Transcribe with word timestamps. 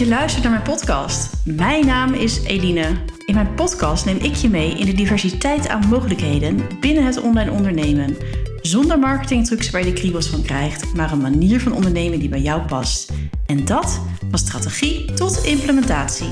je 0.00 0.08
luistert 0.08 0.42
naar 0.42 0.52
mijn 0.52 0.76
podcast. 0.76 1.30
Mijn 1.44 1.86
naam 1.86 2.14
is 2.14 2.42
Eline. 2.42 2.86
In 3.26 3.34
mijn 3.34 3.54
podcast 3.54 4.04
neem 4.04 4.16
ik 4.16 4.34
je 4.34 4.48
mee 4.48 4.70
in 4.70 4.86
de 4.86 4.92
diversiteit 4.92 5.68
aan 5.68 5.88
mogelijkheden 5.88 6.60
binnen 6.80 7.04
het 7.04 7.20
online 7.20 7.50
ondernemen. 7.50 8.16
Zonder 8.60 8.98
marketingtrucs 8.98 9.70
waar 9.70 9.84
je 9.84 9.92
de 9.92 10.00
kriebels 10.00 10.28
van 10.28 10.42
krijgt, 10.42 10.94
maar 10.94 11.12
een 11.12 11.20
manier 11.20 11.60
van 11.60 11.72
ondernemen 11.72 12.18
die 12.18 12.28
bij 12.28 12.40
jou 12.40 12.62
past. 12.62 13.12
En 13.46 13.64
dat 13.64 14.00
van 14.30 14.38
strategie 14.38 15.12
tot 15.12 15.44
implementatie. 15.44 16.30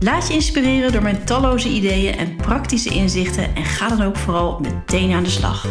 Laat 0.00 0.28
je 0.28 0.34
inspireren 0.34 0.92
door 0.92 1.02
mijn 1.02 1.24
talloze 1.24 1.68
ideeën 1.68 2.16
en 2.16 2.36
praktische 2.36 2.90
inzichten 2.90 3.54
en 3.54 3.64
ga 3.64 3.88
dan 3.88 4.02
ook 4.02 4.16
vooral 4.16 4.60
meteen 4.60 5.12
aan 5.12 5.24
de 5.24 5.30
slag. 5.30 5.66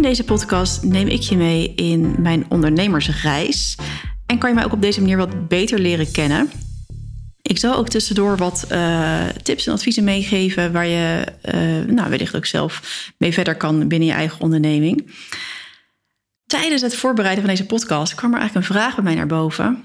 In 0.00 0.06
deze 0.06 0.24
podcast 0.24 0.82
neem 0.82 1.08
ik 1.08 1.20
je 1.20 1.36
mee 1.36 1.74
in 1.74 2.14
mijn 2.18 2.44
ondernemersreis 2.48 3.76
en 4.26 4.38
kan 4.38 4.48
je 4.48 4.54
mij 4.54 4.64
ook 4.64 4.72
op 4.72 4.82
deze 4.82 5.00
manier 5.00 5.16
wat 5.16 5.48
beter 5.48 5.78
leren 5.78 6.12
kennen. 6.12 6.50
Ik 7.42 7.58
zal 7.58 7.76
ook 7.76 7.88
tussendoor 7.88 8.36
wat 8.36 8.66
uh, 8.72 9.26
tips 9.42 9.66
en 9.66 9.72
adviezen 9.72 10.04
meegeven 10.04 10.72
waar 10.72 10.86
je 10.86 11.24
uh, 11.44 11.94
nou, 11.94 12.10
wellicht 12.10 12.36
ook 12.36 12.46
zelf 12.46 12.82
mee 13.18 13.32
verder 13.32 13.56
kan 13.56 13.88
binnen 13.88 14.08
je 14.08 14.14
eigen 14.14 14.40
onderneming. 14.40 15.12
Tijdens 16.46 16.82
het 16.82 16.96
voorbereiden 16.96 17.44
van 17.44 17.54
deze 17.54 17.66
podcast 17.66 18.14
kwam 18.14 18.32
er 18.32 18.38
eigenlijk 18.38 18.68
een 18.68 18.74
vraag 18.74 18.94
bij 18.94 19.04
mij 19.04 19.14
naar 19.14 19.26
boven. 19.26 19.82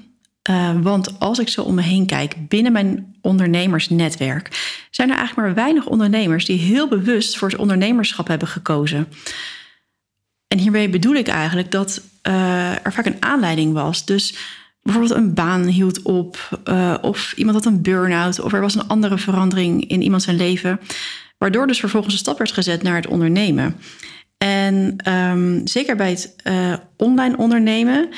Uh, 0.49 0.71
want 0.81 1.19
als 1.19 1.39
ik 1.39 1.49
zo 1.49 1.61
om 1.61 1.75
me 1.75 1.81
heen 1.81 2.05
kijk 2.05 2.47
binnen 2.47 2.71
mijn 2.71 3.15
ondernemersnetwerk, 3.21 4.75
zijn 4.91 5.09
er 5.09 5.17
eigenlijk 5.17 5.47
maar 5.47 5.63
weinig 5.63 5.85
ondernemers 5.85 6.45
die 6.45 6.59
heel 6.59 6.87
bewust 6.87 7.37
voor 7.37 7.49
het 7.49 7.59
ondernemerschap 7.59 8.27
hebben 8.27 8.47
gekozen. 8.47 9.07
En 10.55 10.61
hiermee 10.61 10.89
bedoel 10.89 11.15
ik 11.15 11.27
eigenlijk 11.27 11.71
dat 11.71 12.01
uh, 12.27 12.85
er 12.85 12.93
vaak 12.93 13.05
een 13.05 13.23
aanleiding 13.23 13.73
was. 13.73 14.05
Dus 14.05 14.35
bijvoorbeeld 14.81 15.15
een 15.15 15.33
baan 15.33 15.63
hield 15.63 16.01
op, 16.01 16.61
uh, 16.69 16.95
of 17.01 17.33
iemand 17.35 17.55
had 17.55 17.73
een 17.73 17.81
burn-out, 17.81 18.39
of 18.39 18.53
er 18.53 18.61
was 18.61 18.75
een 18.75 18.87
andere 18.87 19.17
verandering 19.17 19.87
in 19.89 20.01
iemand 20.01 20.23
zijn 20.23 20.35
leven, 20.35 20.79
waardoor 21.37 21.67
dus 21.67 21.79
vervolgens 21.79 22.13
een 22.13 22.19
stap 22.19 22.37
werd 22.37 22.51
gezet 22.51 22.83
naar 22.83 22.95
het 22.95 23.07
ondernemen. 23.07 23.75
En 24.37 24.95
um, 25.13 25.67
zeker 25.67 25.95
bij 25.95 26.09
het 26.09 26.35
uh, 26.43 26.73
online 26.97 27.37
ondernemen, 27.37 28.09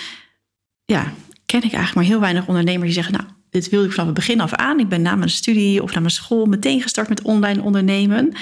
ja, 0.85 1.13
ken 1.45 1.63
ik 1.63 1.73
eigenlijk 1.73 1.95
maar 1.95 2.03
heel 2.03 2.19
weinig 2.19 2.47
ondernemers 2.47 2.85
die 2.85 3.03
zeggen, 3.03 3.13
nou, 3.13 3.25
dit 3.49 3.69
wilde 3.69 3.85
ik 3.85 3.91
vanaf 3.91 4.05
het 4.05 4.15
begin 4.15 4.41
af 4.41 4.53
aan. 4.53 4.79
Ik 4.79 4.89
ben 4.89 5.01
na 5.01 5.15
mijn 5.15 5.29
studie 5.29 5.83
of 5.83 5.93
na 5.93 5.99
mijn 5.99 6.11
school 6.11 6.45
meteen 6.45 6.81
gestart 6.81 7.09
met 7.09 7.21
online 7.21 7.61
ondernemen. 7.61 8.33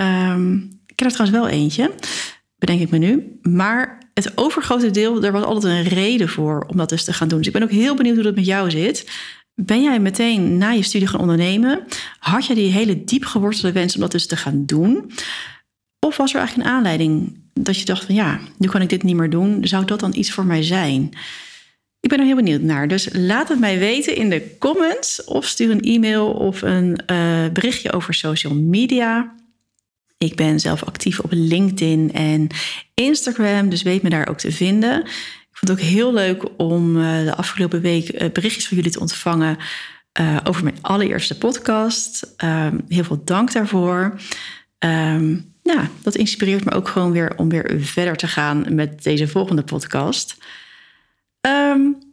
Um, 0.00 0.80
ik 0.86 0.96
ken 0.96 1.06
er 1.06 1.12
trouwens 1.12 1.38
wel 1.38 1.48
eentje 1.48 1.94
bedenk 2.64 2.80
ik 2.80 2.90
me 2.90 2.98
nu. 2.98 3.38
Maar 3.42 3.98
het 4.14 4.32
overgrote 4.34 4.90
deel, 4.90 5.20
daar 5.20 5.32
was 5.32 5.44
altijd 5.44 5.86
een 5.86 5.92
reden 5.92 6.28
voor 6.28 6.66
om 6.68 6.76
dat 6.76 6.88
dus 6.88 7.04
te 7.04 7.12
gaan 7.12 7.28
doen. 7.28 7.38
Dus 7.38 7.46
ik 7.46 7.52
ben 7.52 7.62
ook 7.62 7.70
heel 7.70 7.94
benieuwd 7.94 8.14
hoe 8.14 8.24
dat 8.24 8.34
met 8.34 8.46
jou 8.46 8.70
zit. 8.70 9.10
Ben 9.54 9.82
jij 9.82 10.00
meteen 10.00 10.58
na 10.58 10.70
je 10.70 10.82
studie 10.82 11.08
gaan 11.08 11.20
ondernemen? 11.20 11.84
Had 12.18 12.46
je 12.46 12.54
die 12.54 12.70
hele 12.70 13.04
diep 13.04 13.24
gewortelde 13.24 13.72
wens 13.72 13.94
om 13.94 14.00
dat 14.00 14.10
dus 14.10 14.26
te 14.26 14.36
gaan 14.36 14.66
doen? 14.66 15.10
Of 16.06 16.16
was 16.16 16.32
er 16.32 16.38
eigenlijk 16.38 16.68
een 16.68 16.74
aanleiding 16.74 17.40
dat 17.52 17.78
je 17.78 17.84
dacht 17.84 18.04
van 18.04 18.14
ja, 18.14 18.40
nu 18.58 18.68
kan 18.68 18.82
ik 18.82 18.88
dit 18.88 19.02
niet 19.02 19.16
meer 19.16 19.30
doen. 19.30 19.66
Zou 19.66 19.84
dat 19.84 20.00
dan 20.00 20.14
iets 20.14 20.32
voor 20.32 20.46
mij 20.46 20.62
zijn? 20.62 21.10
Ik 22.00 22.08
ben 22.08 22.18
er 22.18 22.24
heel 22.24 22.36
benieuwd 22.36 22.60
naar. 22.60 22.88
Dus 22.88 23.08
laat 23.12 23.48
het 23.48 23.60
mij 23.60 23.78
weten 23.78 24.16
in 24.16 24.30
de 24.30 24.56
comments 24.58 25.24
of 25.24 25.46
stuur 25.46 25.70
een 25.70 25.80
e-mail 25.80 26.32
of 26.32 26.62
een 26.62 27.00
uh, 27.10 27.48
berichtje 27.52 27.92
over 27.92 28.14
social 28.14 28.54
media. 28.54 29.34
Ik 30.22 30.36
ben 30.36 30.60
zelf 30.60 30.84
actief 30.84 31.18
op 31.18 31.30
LinkedIn 31.32 32.12
en 32.12 32.46
Instagram, 32.94 33.68
dus 33.68 33.82
weet 33.82 34.02
me 34.02 34.10
daar 34.10 34.28
ook 34.28 34.38
te 34.38 34.52
vinden. 34.52 35.00
Ik 35.00 35.58
vond 35.58 35.70
het 35.70 35.70
ook 35.70 35.84
heel 35.84 36.12
leuk 36.12 36.44
om 36.56 36.96
uh, 36.96 37.24
de 37.24 37.34
afgelopen 37.34 37.80
week 37.80 38.22
uh, 38.22 38.30
berichtjes 38.32 38.68
van 38.68 38.76
jullie 38.76 38.92
te 38.92 39.00
ontvangen 39.00 39.56
uh, 40.20 40.36
over 40.44 40.64
mijn 40.64 40.78
allereerste 40.80 41.38
podcast. 41.38 42.34
Um, 42.44 42.80
heel 42.88 43.04
veel 43.04 43.24
dank 43.24 43.52
daarvoor. 43.52 44.20
Um, 44.78 45.54
ja, 45.62 45.88
dat 46.02 46.14
inspireert 46.14 46.64
me 46.64 46.70
ook 46.70 46.88
gewoon 46.88 47.12
weer 47.12 47.32
om 47.36 47.48
weer 47.48 47.76
verder 47.80 48.16
te 48.16 48.28
gaan 48.28 48.74
met 48.74 49.02
deze 49.02 49.28
volgende 49.28 49.62
podcast. 49.62 50.36
Um, 51.40 52.11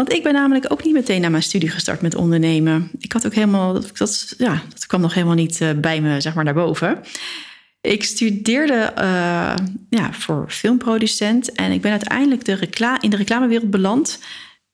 want 0.00 0.12
ik 0.12 0.22
ben 0.22 0.32
namelijk 0.32 0.72
ook 0.72 0.84
niet 0.84 0.94
meteen 0.94 1.20
na 1.20 1.28
mijn 1.28 1.42
studie 1.42 1.70
gestart 1.70 2.00
met 2.00 2.14
ondernemen. 2.14 2.90
Ik 2.98 3.12
had 3.12 3.26
ook 3.26 3.34
helemaal, 3.34 3.72
dat, 3.72 3.90
dat, 3.96 4.34
ja, 4.38 4.62
dat 4.68 4.86
kwam 4.86 5.00
nog 5.00 5.14
helemaal 5.14 5.34
niet 5.34 5.60
uh, 5.60 5.70
bij 5.76 6.00
me, 6.00 6.20
zeg 6.20 6.34
maar, 6.34 6.44
naar 6.44 6.54
boven. 6.54 6.98
Ik 7.80 8.04
studeerde 8.04 8.92
uh, 8.98 9.54
ja, 9.90 10.12
voor 10.12 10.44
filmproducent 10.48 11.52
en 11.52 11.72
ik 11.72 11.80
ben 11.80 11.90
uiteindelijk 11.90 12.44
de 12.44 12.96
in 13.00 13.10
de 13.10 13.16
reclamewereld 13.16 13.70
beland. 13.70 14.18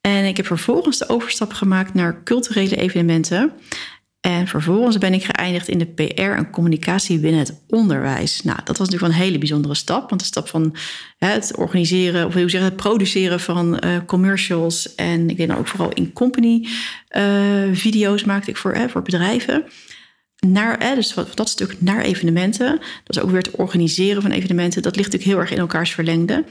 En 0.00 0.25
ik 0.25 0.36
heb 0.36 0.47
vervolgens 0.47 0.98
de 0.98 1.09
overstap 1.09 1.53
gemaakt 1.53 1.94
naar 1.94 2.22
culturele 2.22 2.76
evenementen. 2.76 3.53
En 4.21 4.47
vervolgens 4.47 4.99
ben 4.99 5.15
ik 5.15 5.25
geëindigd 5.25 5.69
in 5.69 5.78
de 5.78 5.87
PR 5.87 6.21
en 6.21 6.50
communicatie 6.50 7.19
binnen 7.19 7.41
het 7.41 7.62
onderwijs. 7.69 8.43
Nou, 8.43 8.59
dat 8.65 8.78
was 8.78 8.88
natuurlijk 8.88 9.19
een 9.19 9.25
hele 9.25 9.38
bijzondere 9.38 9.75
stap. 9.75 10.09
Want 10.09 10.21
de 10.21 10.27
stap 10.27 10.49
van 10.49 10.77
hè, 11.19 11.28
het 11.28 11.56
organiseren, 11.56 12.27
of 12.27 12.34
hoe 12.34 12.50
zeggen, 12.50 12.71
het 12.71 12.81
produceren 12.81 13.41
van 13.41 13.81
uh, 13.84 13.97
commercials. 14.06 14.94
En 14.94 15.31
ik 15.31 15.37
deed 15.37 15.49
dan 15.49 15.59
ook 15.59 15.66
vooral 15.66 15.93
in 15.93 16.12
company 16.12 16.69
uh, 17.16 17.22
video's 17.72 18.25
maakte 18.25 18.50
ik 18.50 18.56
voor, 18.56 18.75
hè, 18.75 18.88
voor 18.88 19.03
bedrijven. 19.03 19.65
Naar, 20.47 20.78
hè, 20.78 20.94
dus 20.94 21.14
wat, 21.14 21.36
dat 21.36 21.48
stuk 21.48 21.76
naar 21.78 22.00
evenementen. 22.00 22.80
Dat 23.04 23.16
is 23.16 23.22
ook 23.22 23.30
weer 23.30 23.42
het 23.42 23.50
organiseren 23.50 24.22
van 24.22 24.30
evenementen. 24.30 24.82
Dat 24.82 24.97
ligt 24.97 25.12
natuurlijk 25.12 25.36
heel 25.36 25.42
erg 25.42 25.52
in 25.52 25.62
elkaars 25.62 25.94
verlengde. 25.94 26.44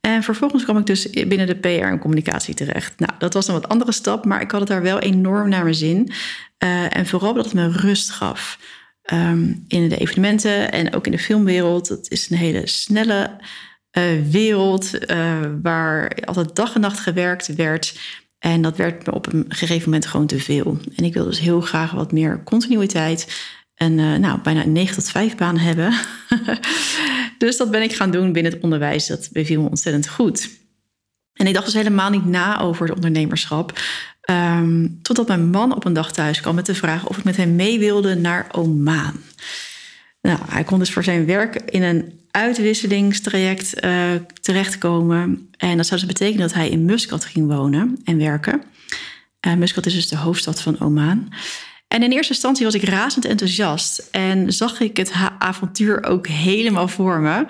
En 0.00 0.22
vervolgens 0.22 0.64
kwam 0.64 0.78
ik 0.78 0.86
dus 0.86 1.10
binnen 1.10 1.46
de 1.46 1.54
PR 1.54 1.68
en 1.68 1.98
communicatie 1.98 2.54
terecht. 2.54 2.98
Nou, 2.98 3.12
dat 3.18 3.34
was 3.34 3.48
een 3.48 3.54
wat 3.54 3.68
andere 3.68 3.92
stap, 3.92 4.24
maar 4.24 4.40
ik 4.40 4.50
had 4.50 4.60
het 4.60 4.68
daar 4.68 4.82
wel 4.82 4.98
enorm 4.98 5.48
naar 5.48 5.62
mijn 5.62 5.74
zin. 5.74 6.12
Uh, 6.64 6.96
en 6.96 7.06
vooral 7.06 7.34
dat 7.34 7.44
het 7.44 7.54
me 7.54 7.68
rust 7.68 8.10
gaf. 8.10 8.58
Um, 9.12 9.64
in 9.68 9.88
de 9.88 9.96
evenementen 9.96 10.72
en 10.72 10.94
ook 10.94 11.06
in 11.06 11.12
de 11.12 11.18
filmwereld. 11.18 11.88
Het 11.88 12.10
is 12.10 12.30
een 12.30 12.36
hele 12.36 12.66
snelle 12.66 13.40
uh, 13.98 14.04
wereld 14.30 15.10
uh, 15.10 15.40
waar 15.62 16.18
altijd 16.24 16.56
dag 16.56 16.74
en 16.74 16.80
nacht 16.80 16.98
gewerkt 16.98 17.54
werd. 17.54 17.98
En 18.42 18.62
dat 18.62 18.76
werd 18.76 19.06
me 19.06 19.14
op 19.14 19.32
een 19.32 19.44
gegeven 19.48 19.84
moment 19.84 20.06
gewoon 20.06 20.26
te 20.26 20.38
veel. 20.38 20.78
En 20.96 21.04
ik 21.04 21.14
wilde 21.14 21.28
dus 21.28 21.40
heel 21.40 21.60
graag 21.60 21.90
wat 21.90 22.12
meer 22.12 22.42
continuïteit. 22.44 23.50
En 23.74 23.94
nou, 23.94 24.40
bijna 24.42 24.62
een 24.62 24.72
9 24.72 24.94
tot 24.94 25.10
5 25.10 25.36
baan 25.36 25.58
hebben. 25.58 25.92
dus 27.38 27.56
dat 27.56 27.70
ben 27.70 27.82
ik 27.82 27.94
gaan 27.94 28.10
doen 28.10 28.32
binnen 28.32 28.52
het 28.52 28.62
onderwijs. 28.62 29.06
Dat 29.06 29.28
beviel 29.32 29.62
me 29.62 29.68
ontzettend 29.68 30.08
goed. 30.08 30.50
En 31.32 31.46
ik 31.46 31.54
dacht 31.54 31.64
dus 31.64 31.74
helemaal 31.74 32.10
niet 32.10 32.24
na 32.24 32.60
over 32.60 32.86
het 32.86 32.94
ondernemerschap. 32.94 33.80
Um, 34.30 34.98
totdat 35.02 35.28
mijn 35.28 35.50
man 35.50 35.74
op 35.74 35.84
een 35.84 35.92
dag 35.92 36.12
thuis 36.12 36.40
kwam 36.40 36.54
met 36.54 36.66
de 36.66 36.74
vraag 36.74 37.06
of 37.06 37.18
ik 37.18 37.24
met 37.24 37.36
hem 37.36 37.56
mee 37.56 37.78
wilde 37.78 38.14
naar 38.14 38.46
Oman. 38.52 39.20
Nou, 40.20 40.38
hij 40.48 40.64
kon 40.64 40.78
dus 40.78 40.92
voor 40.92 41.04
zijn 41.04 41.26
werk 41.26 41.54
in 41.54 41.82
een 41.82 42.21
uitwisselingstraject 42.32 43.84
uh, 43.84 44.10
terechtkomen. 44.40 45.50
En 45.56 45.76
dat 45.76 45.86
zou 45.86 46.00
dus 46.00 46.08
betekenen 46.08 46.40
dat 46.40 46.56
hij 46.56 46.68
in 46.68 46.84
Muscat 46.84 47.24
ging 47.24 47.46
wonen 47.46 48.00
en 48.04 48.18
werken. 48.18 48.62
Uh, 49.46 49.54
Muscat 49.54 49.86
is 49.86 49.94
dus 49.94 50.08
de 50.08 50.16
hoofdstad 50.16 50.60
van 50.60 50.80
Oman. 50.80 51.32
En 51.88 52.02
in 52.02 52.12
eerste 52.12 52.32
instantie 52.32 52.64
was 52.64 52.74
ik 52.74 52.82
razend 52.82 53.24
enthousiast 53.24 54.08
en 54.10 54.52
zag 54.52 54.80
ik 54.80 54.96
het 54.96 55.12
avontuur 55.38 56.04
ook 56.04 56.26
helemaal 56.26 56.88
voor 56.88 57.20
me. 57.20 57.46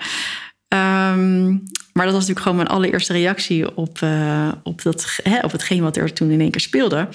Um, 0.67 1.63
maar 1.93 2.05
dat 2.05 2.13
was 2.13 2.27
natuurlijk 2.27 2.39
gewoon 2.39 2.55
mijn 2.55 2.67
allereerste 2.67 3.13
reactie 3.13 3.77
op, 3.77 3.99
uh, 4.03 4.51
op, 4.63 4.81
dat, 4.81 5.19
hè, 5.23 5.39
op 5.39 5.51
hetgeen 5.51 5.81
wat 5.81 5.97
er 5.97 6.13
toen 6.13 6.29
in 6.29 6.41
één 6.41 6.51
keer 6.51 6.61
speelde. 6.61 7.07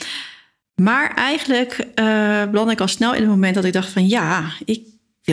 Maar 0.75 1.15
eigenlijk 1.15 1.87
uh, 1.95 2.71
ik 2.71 2.81
al 2.81 2.89
snel 2.89 3.15
in 3.15 3.21
het 3.21 3.31
moment 3.31 3.55
dat 3.55 3.65
ik 3.65 3.73
dacht 3.73 3.89
van 3.89 4.09
ja, 4.09 4.45
ik 4.65 4.83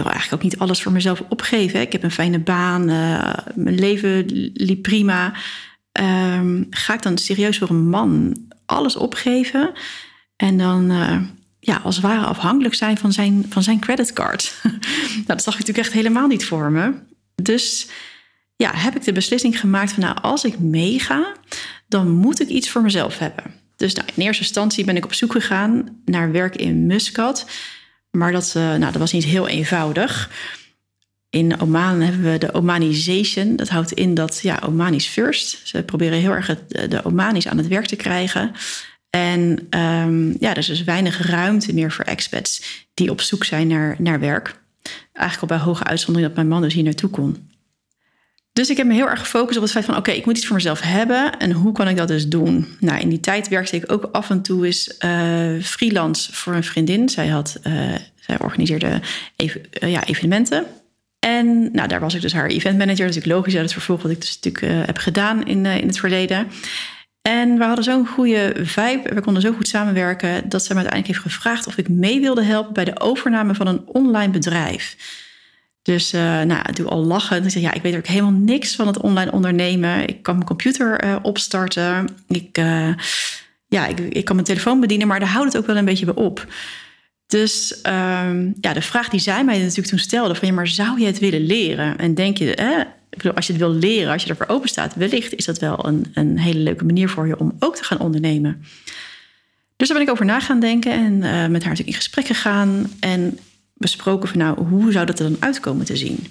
wil 0.03 0.11
eigenlijk 0.11 0.43
ook 0.43 0.49
niet 0.51 0.59
alles 0.59 0.81
voor 0.81 0.91
mezelf 0.91 1.23
opgeven. 1.29 1.81
Ik 1.81 1.91
heb 1.91 2.03
een 2.03 2.11
fijne 2.11 2.39
baan, 2.39 2.89
uh, 2.89 3.33
mijn 3.55 3.79
leven 3.79 4.25
liep 4.53 4.81
prima. 4.81 5.33
Um, 5.91 6.67
ga 6.69 6.93
ik 6.93 7.01
dan 7.01 7.17
serieus 7.17 7.57
voor 7.57 7.69
een 7.69 7.89
man 7.89 8.37
alles 8.65 8.95
opgeven 8.95 9.71
en 10.35 10.57
dan 10.57 10.91
ja, 11.65 11.77
als 11.83 11.95
het 11.95 12.05
ware 12.05 12.25
afhankelijk 12.25 12.75
zijn 12.75 12.97
van 12.97 13.13
zijn, 13.13 13.45
van 13.49 13.63
zijn 13.63 13.79
creditcard? 13.79 14.55
nou, 14.61 15.25
dat 15.25 15.43
zag 15.43 15.53
ik 15.53 15.59
natuurlijk 15.59 15.87
echt 15.87 15.95
helemaal 15.95 16.27
niet 16.27 16.45
voor 16.45 16.71
me. 16.71 16.93
Dus 17.35 17.87
ja, 18.55 18.71
heb 18.75 18.95
ik 18.95 19.03
de 19.03 19.11
beslissing 19.11 19.59
gemaakt 19.59 19.91
van 19.91 20.03
nou, 20.03 20.17
als 20.21 20.43
ik 20.43 20.59
meega, 20.59 21.33
dan 21.87 22.09
moet 22.11 22.41
ik 22.41 22.47
iets 22.47 22.69
voor 22.69 22.81
mezelf 22.81 23.17
hebben. 23.17 23.43
Dus 23.75 23.93
nou, 23.93 24.07
in 24.15 24.23
eerste 24.23 24.43
instantie 24.43 24.85
ben 24.85 24.95
ik 24.95 25.05
op 25.05 25.13
zoek 25.13 25.31
gegaan 25.31 26.01
naar 26.05 26.31
werk 26.31 26.55
in 26.55 26.85
Muscat. 26.85 27.45
Maar 28.15 28.31
dat, 28.31 28.53
uh, 28.57 28.63
nou, 28.63 28.79
dat 28.79 28.95
was 28.95 29.11
niet 29.11 29.25
heel 29.25 29.47
eenvoudig. 29.47 30.29
In 31.29 31.59
Oman 31.59 32.01
hebben 32.01 32.31
we 32.31 32.37
de 32.37 32.53
Omanization. 32.53 33.55
Dat 33.55 33.69
houdt 33.69 33.91
in 33.91 34.13
dat, 34.13 34.39
ja, 34.41 34.61
Omanis 34.65 35.07
first. 35.07 35.61
Ze 35.63 35.83
proberen 35.83 36.19
heel 36.19 36.31
erg 36.31 36.47
het, 36.47 36.89
de 36.89 37.03
Omanis 37.03 37.47
aan 37.47 37.57
het 37.57 37.67
werk 37.67 37.85
te 37.85 37.95
krijgen. 37.95 38.51
En 39.09 39.67
um, 39.69 40.35
ja, 40.39 40.49
er 40.49 40.57
is 40.57 40.65
dus 40.65 40.83
weinig 40.83 41.27
ruimte 41.27 41.73
meer 41.73 41.91
voor 41.91 42.05
expats 42.05 42.85
die 42.93 43.11
op 43.11 43.21
zoek 43.21 43.43
zijn 43.43 43.67
naar, 43.67 43.95
naar 43.99 44.19
werk. 44.19 44.61
Eigenlijk 45.13 45.51
al 45.51 45.57
bij 45.57 45.65
hoge 45.67 45.83
uitzondering 45.83 46.27
dat 46.27 46.35
mijn 46.35 46.53
man 46.53 46.61
dus 46.61 46.73
hier 46.73 46.83
naartoe 46.83 47.09
kon. 47.09 47.49
Dus 48.55 48.69
ik 48.69 48.77
heb 48.77 48.87
me 48.87 48.93
heel 48.93 49.09
erg 49.09 49.19
gefocust 49.19 49.57
op 49.57 49.63
het 49.63 49.71
feit 49.71 49.85
van... 49.85 49.97
oké, 49.97 50.11
ik 50.11 50.25
moet 50.25 50.37
iets 50.37 50.45
voor 50.45 50.55
mezelf 50.55 50.81
hebben 50.81 51.37
en 51.39 51.51
hoe 51.51 51.71
kan 51.71 51.87
ik 51.87 51.97
dat 51.97 52.07
dus 52.07 52.27
doen? 52.27 52.67
Nou, 52.79 52.99
in 52.99 53.09
die 53.09 53.19
tijd 53.19 53.47
werkte 53.47 53.75
ik 53.75 53.91
ook 53.91 54.09
af 54.11 54.29
en 54.29 54.41
toe 54.41 54.65
eens 54.65 54.95
uh, 55.05 55.61
freelance 55.61 56.33
voor 56.33 56.53
een 56.53 56.63
vriendin. 56.63 57.09
Zij, 57.09 57.27
had, 57.27 57.59
uh, 57.67 57.95
zij 58.15 58.39
organiseerde 58.39 59.01
even, 59.35 59.61
uh, 59.83 59.91
ja, 59.91 60.05
evenementen. 60.05 60.65
En 61.19 61.69
nou, 61.71 61.87
daar 61.87 61.99
was 61.99 62.13
ik 62.13 62.21
dus 62.21 62.33
haar 62.33 62.47
eventmanager. 62.47 63.07
Dus 63.07 63.15
ik 63.15 63.25
logisch 63.25 63.53
uit 63.53 63.63
het 63.63 63.73
vervolg 63.73 64.01
wat 64.01 64.11
ik 64.11 64.21
dus 64.21 64.39
natuurlijk 64.41 64.85
heb 64.85 64.97
gedaan 64.97 65.45
in, 65.45 65.65
in 65.65 65.87
het 65.87 65.99
verleden. 65.99 66.47
En 67.21 67.57
we 67.57 67.63
hadden 67.63 67.83
zo'n 67.83 68.07
goede 68.07 68.53
vibe, 68.55 69.13
we 69.13 69.21
konden 69.21 69.41
zo 69.41 69.53
goed 69.53 69.67
samenwerken... 69.67 70.49
dat 70.49 70.63
ze 70.63 70.73
me 70.73 70.79
uiteindelijk 70.79 71.07
heeft 71.07 71.33
gevraagd 71.33 71.67
of 71.67 71.77
ik 71.77 71.89
mee 71.89 72.21
wilde 72.21 72.43
helpen... 72.43 72.73
bij 72.73 72.85
de 72.85 72.99
overname 72.99 73.55
van 73.55 73.67
een 73.67 73.81
online 73.85 74.31
bedrijf... 74.31 74.95
Dus 75.85 76.13
uh, 76.13 76.41
nou, 76.41 76.73
doe 76.73 76.87
al 76.87 77.03
lachen. 77.03 77.43
Ik 77.43 77.49
zeg, 77.49 77.61
ja, 77.61 77.73
ik 77.73 77.81
weet 77.81 77.95
ook 77.95 78.07
helemaal 78.07 78.31
niks 78.31 78.75
van 78.75 78.87
het 78.87 79.01
online 79.01 79.31
ondernemen. 79.31 80.07
Ik 80.07 80.23
kan 80.23 80.33
mijn 80.33 80.47
computer 80.47 81.05
uh, 81.05 81.15
opstarten. 81.21 82.07
Ik, 82.27 82.57
uh, 82.57 82.93
ja, 83.67 83.87
ik, 83.87 83.99
ik, 83.99 84.25
kan 84.25 84.35
mijn 84.35 84.47
telefoon 84.47 84.79
bedienen, 84.79 85.07
maar 85.07 85.19
daar 85.19 85.29
houdt 85.29 85.53
het 85.53 85.61
ook 85.61 85.67
wel 85.67 85.77
een 85.77 85.85
beetje 85.85 86.05
bij 86.05 86.15
op. 86.15 86.47
Dus 87.27 87.79
um, 87.83 88.53
ja, 88.61 88.73
de 88.73 88.81
vraag 88.81 89.09
die 89.09 89.19
zij 89.19 89.43
mij 89.43 89.59
natuurlijk 89.59 89.87
toen 89.87 89.99
stelde: 89.99 90.35
van 90.35 90.47
ja, 90.47 90.53
maar 90.53 90.67
zou 90.67 90.99
je 90.99 91.05
het 91.05 91.19
willen 91.19 91.45
leren? 91.45 91.97
En 91.97 92.13
denk 92.13 92.37
je, 92.37 92.55
eh, 92.55 92.85
bedoel, 93.09 93.33
als 93.33 93.47
je 93.47 93.53
het 93.53 93.61
wil 93.61 93.73
leren, 93.73 94.11
als 94.11 94.23
je 94.23 94.29
ervoor 94.29 94.47
open 94.47 94.69
staat, 94.69 94.95
wellicht 94.95 95.35
is 95.35 95.45
dat 95.45 95.59
wel 95.59 95.87
een, 95.87 96.05
een 96.13 96.39
hele 96.39 96.59
leuke 96.59 96.85
manier 96.85 97.09
voor 97.09 97.27
je 97.27 97.39
om 97.39 97.55
ook 97.59 97.75
te 97.75 97.83
gaan 97.83 97.99
ondernemen. 97.99 98.63
Dus 99.75 99.87
daar 99.87 99.97
ben 99.97 100.05
ik 100.05 100.13
over 100.13 100.25
na 100.25 100.39
gaan 100.39 100.59
denken 100.59 100.91
en 100.91 101.17
met 101.17 101.31
haar 101.31 101.49
natuurlijk 101.51 101.87
in 101.87 101.93
gesprek 101.93 102.25
gegaan. 102.25 102.91
En 102.99 103.39
besproken 103.75 104.29
van 104.29 104.37
nou, 104.37 104.63
hoe 104.63 104.91
zou 104.91 105.05
dat 105.05 105.19
er 105.19 105.29
dan 105.29 105.37
uitkomen 105.39 105.85
te 105.85 105.97
zien? 105.97 106.27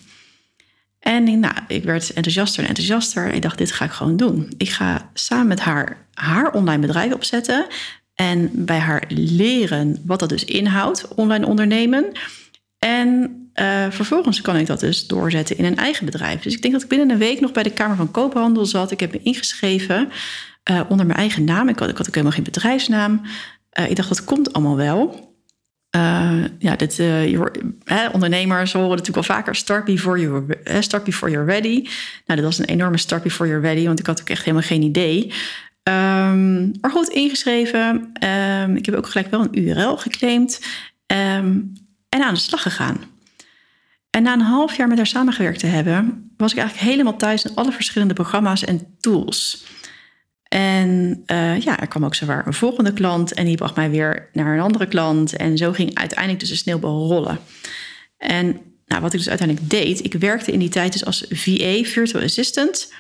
En 1.05 1.41
nou, 1.41 1.55
ik 1.69 1.85
werd 1.85 2.13
enthousiaster 2.13 2.63
en 2.63 2.69
enthousiaster. 2.69 3.29
En 3.29 3.35
ik 3.35 3.43
dacht, 3.43 3.59
dit 3.59 3.73
ga 3.73 3.85
ik 3.85 3.91
gewoon 3.91 4.17
doen. 4.17 4.53
Ik 4.57 4.71
ga 4.71 5.11
samen 5.15 5.47
met 5.47 5.61
haar 5.61 6.07
haar 6.15 6.53
online 6.53 6.81
bedrijf 6.81 7.13
opzetten. 7.13 7.67
En 8.15 8.51
bij 8.53 8.79
haar 8.79 9.05
leren 9.09 10.03
wat 10.07 10.19
dat 10.19 10.29
dus 10.29 10.45
inhoudt, 10.45 11.15
online 11.15 11.47
ondernemen. 11.47 12.13
En 12.79 13.31
uh, 13.55 13.87
vervolgens 13.91 14.41
kan 14.41 14.57
ik 14.57 14.67
dat 14.67 14.81
dus 14.81 15.07
doorzetten 15.07 15.59
in 15.59 15.65
een 15.65 15.77
eigen 15.77 16.05
bedrijf. 16.05 16.43
Dus 16.43 16.55
ik 16.55 16.63
denk 16.63 16.75
dat 16.75 16.83
ik 16.83 16.89
binnen 16.89 17.11
een 17.11 17.19
week 17.19 17.41
nog 17.41 17.53
bij 17.53 17.63
de 17.63 17.73
Kamer 17.73 17.97
van 17.97 18.11
Koophandel 18.11 18.67
zat. 18.67 18.91
Ik 18.91 19.01
heb 19.01 19.13
me 19.13 19.21
ingeschreven 19.23 20.09
uh, 20.71 20.81
onder 20.89 21.07
mijn 21.07 21.19
eigen 21.19 21.45
naam. 21.45 21.69
Ik 21.69 21.79
had, 21.79 21.89
ik 21.89 21.97
had 21.97 22.07
ook 22.07 22.15
helemaal 22.15 22.37
geen 22.37 22.45
bedrijfsnaam. 22.45 23.21
Uh, 23.79 23.91
ik 23.91 23.97
dacht, 23.97 24.09
dat 24.09 24.25
komt 24.25 24.53
allemaal 24.53 24.77
wel. 24.77 25.34
Uh, 25.97 26.45
ja, 26.59 26.77
dit, 26.77 26.97
hè, 27.85 28.09
ondernemers 28.13 28.73
horen 28.73 28.89
natuurlijk 28.89 29.27
wel 29.27 29.37
vaker 29.37 29.55
start 29.55 29.85
before, 29.85 30.21
you, 30.21 30.47
start 30.81 31.05
before 31.05 31.33
you're 31.33 31.53
ready. 31.53 31.83
Nou, 32.27 32.41
dat 32.41 32.43
was 32.43 32.59
een 32.59 32.65
enorme 32.65 32.99
start 32.99 33.23
before 33.23 33.49
you're 33.49 33.67
ready, 33.67 33.87
want 33.87 33.99
ik 33.99 34.07
had 34.07 34.21
ook 34.21 34.29
echt 34.29 34.45
helemaal 34.45 34.67
geen 34.67 34.83
idee. 34.83 35.33
Um, 35.89 36.73
maar 36.81 36.91
goed, 36.91 37.09
ingeschreven. 37.09 38.13
Um, 38.61 38.77
ik 38.77 38.87
heb 38.87 38.95
ook 38.95 39.07
gelijk 39.07 39.31
wel 39.31 39.41
een 39.41 39.59
URL 39.59 39.97
geclaimd 39.97 40.61
um, 41.07 41.73
en 42.09 42.23
aan 42.23 42.35
de 42.35 42.41
slag 42.41 42.63
gegaan. 42.63 42.97
En 44.11 44.23
na 44.23 44.33
een 44.33 44.41
half 44.41 44.77
jaar 44.77 44.89
met 44.89 44.97
haar 44.97 45.07
samengewerkt 45.07 45.59
te 45.59 45.67
hebben, 45.67 46.31
was 46.37 46.53
ik 46.53 46.59
eigenlijk 46.59 46.91
helemaal 46.91 47.17
thuis 47.17 47.45
in 47.45 47.55
alle 47.55 47.73
verschillende 47.73 48.15
programma's 48.15 48.65
en 48.65 48.97
tools. 49.01 49.65
En 50.55 51.23
uh, 51.27 51.61
ja, 51.61 51.81
er 51.81 51.87
kwam 51.87 52.05
ook 52.05 52.15
zowaar 52.15 52.47
een 52.47 52.55
volgende 52.55 52.93
klant 52.93 53.33
en 53.33 53.45
die 53.45 53.57
bracht 53.57 53.77
mij 53.77 53.91
weer 53.91 54.29
naar 54.33 54.55
een 54.55 54.63
andere 54.63 54.87
klant. 54.87 55.37
En 55.37 55.57
zo 55.57 55.73
ging 55.73 55.95
uiteindelijk 55.95 56.41
dus 56.41 56.49
de 56.49 56.57
sneeuwbal 56.57 57.09
rollen. 57.09 57.39
En 58.17 58.61
nou, 58.87 59.03
wat 59.03 59.13
ik 59.13 59.19
dus 59.19 59.29
uiteindelijk 59.29 59.71
deed, 59.71 60.05
ik 60.05 60.15
werkte 60.15 60.53
in 60.53 60.59
die 60.59 60.69
tijd 60.69 60.93
dus 60.93 61.05
als 61.05 61.25
VA, 61.29 61.83
Virtual 61.83 62.25
Assistant. 62.25 62.93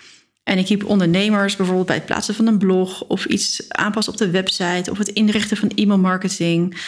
En 0.42 0.58
ik 0.58 0.68
hielp 0.68 0.84
ondernemers 0.84 1.56
bijvoorbeeld 1.56 1.86
bij 1.86 1.96
het 1.96 2.06
plaatsen 2.06 2.34
van 2.34 2.46
een 2.46 2.58
blog 2.58 3.04
of 3.04 3.24
iets 3.24 3.64
aanpassen 3.68 4.12
op 4.12 4.18
de 4.18 4.30
website 4.30 4.90
of 4.90 4.98
het 4.98 5.08
inrichten 5.08 5.56
van 5.56 5.70
e-mailmarketing, 5.74 6.72
uh, 6.72 6.80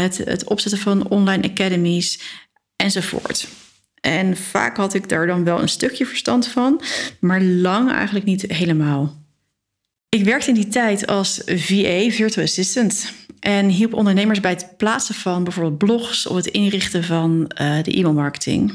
het, 0.00 0.16
het 0.24 0.44
opzetten 0.44 0.80
van 0.80 1.08
online 1.08 1.48
academies 1.50 2.20
enzovoort. 2.76 3.48
En 4.00 4.36
vaak 4.36 4.76
had 4.76 4.94
ik 4.94 5.08
daar 5.08 5.26
dan 5.26 5.44
wel 5.44 5.60
een 5.60 5.68
stukje 5.68 6.06
verstand 6.06 6.46
van, 6.46 6.80
maar 7.20 7.42
lang 7.42 7.90
eigenlijk 7.92 8.24
niet 8.24 8.42
helemaal. 8.42 9.21
Ik 10.16 10.24
werkte 10.24 10.48
in 10.48 10.54
die 10.54 10.68
tijd 10.68 11.06
als 11.06 11.40
VA, 11.46 12.10
Virtual 12.10 12.44
Assistant. 12.44 13.12
En 13.40 13.68
hielp 13.68 13.94
ondernemers 13.94 14.40
bij 14.40 14.50
het 14.50 14.74
plaatsen 14.76 15.14
van 15.14 15.44
bijvoorbeeld 15.44 15.78
blogs 15.78 16.26
of 16.26 16.36
het 16.36 16.46
inrichten 16.46 17.04
van 17.04 17.50
uh, 17.60 17.82
de 17.82 17.98
e-mailmarketing. 17.98 18.70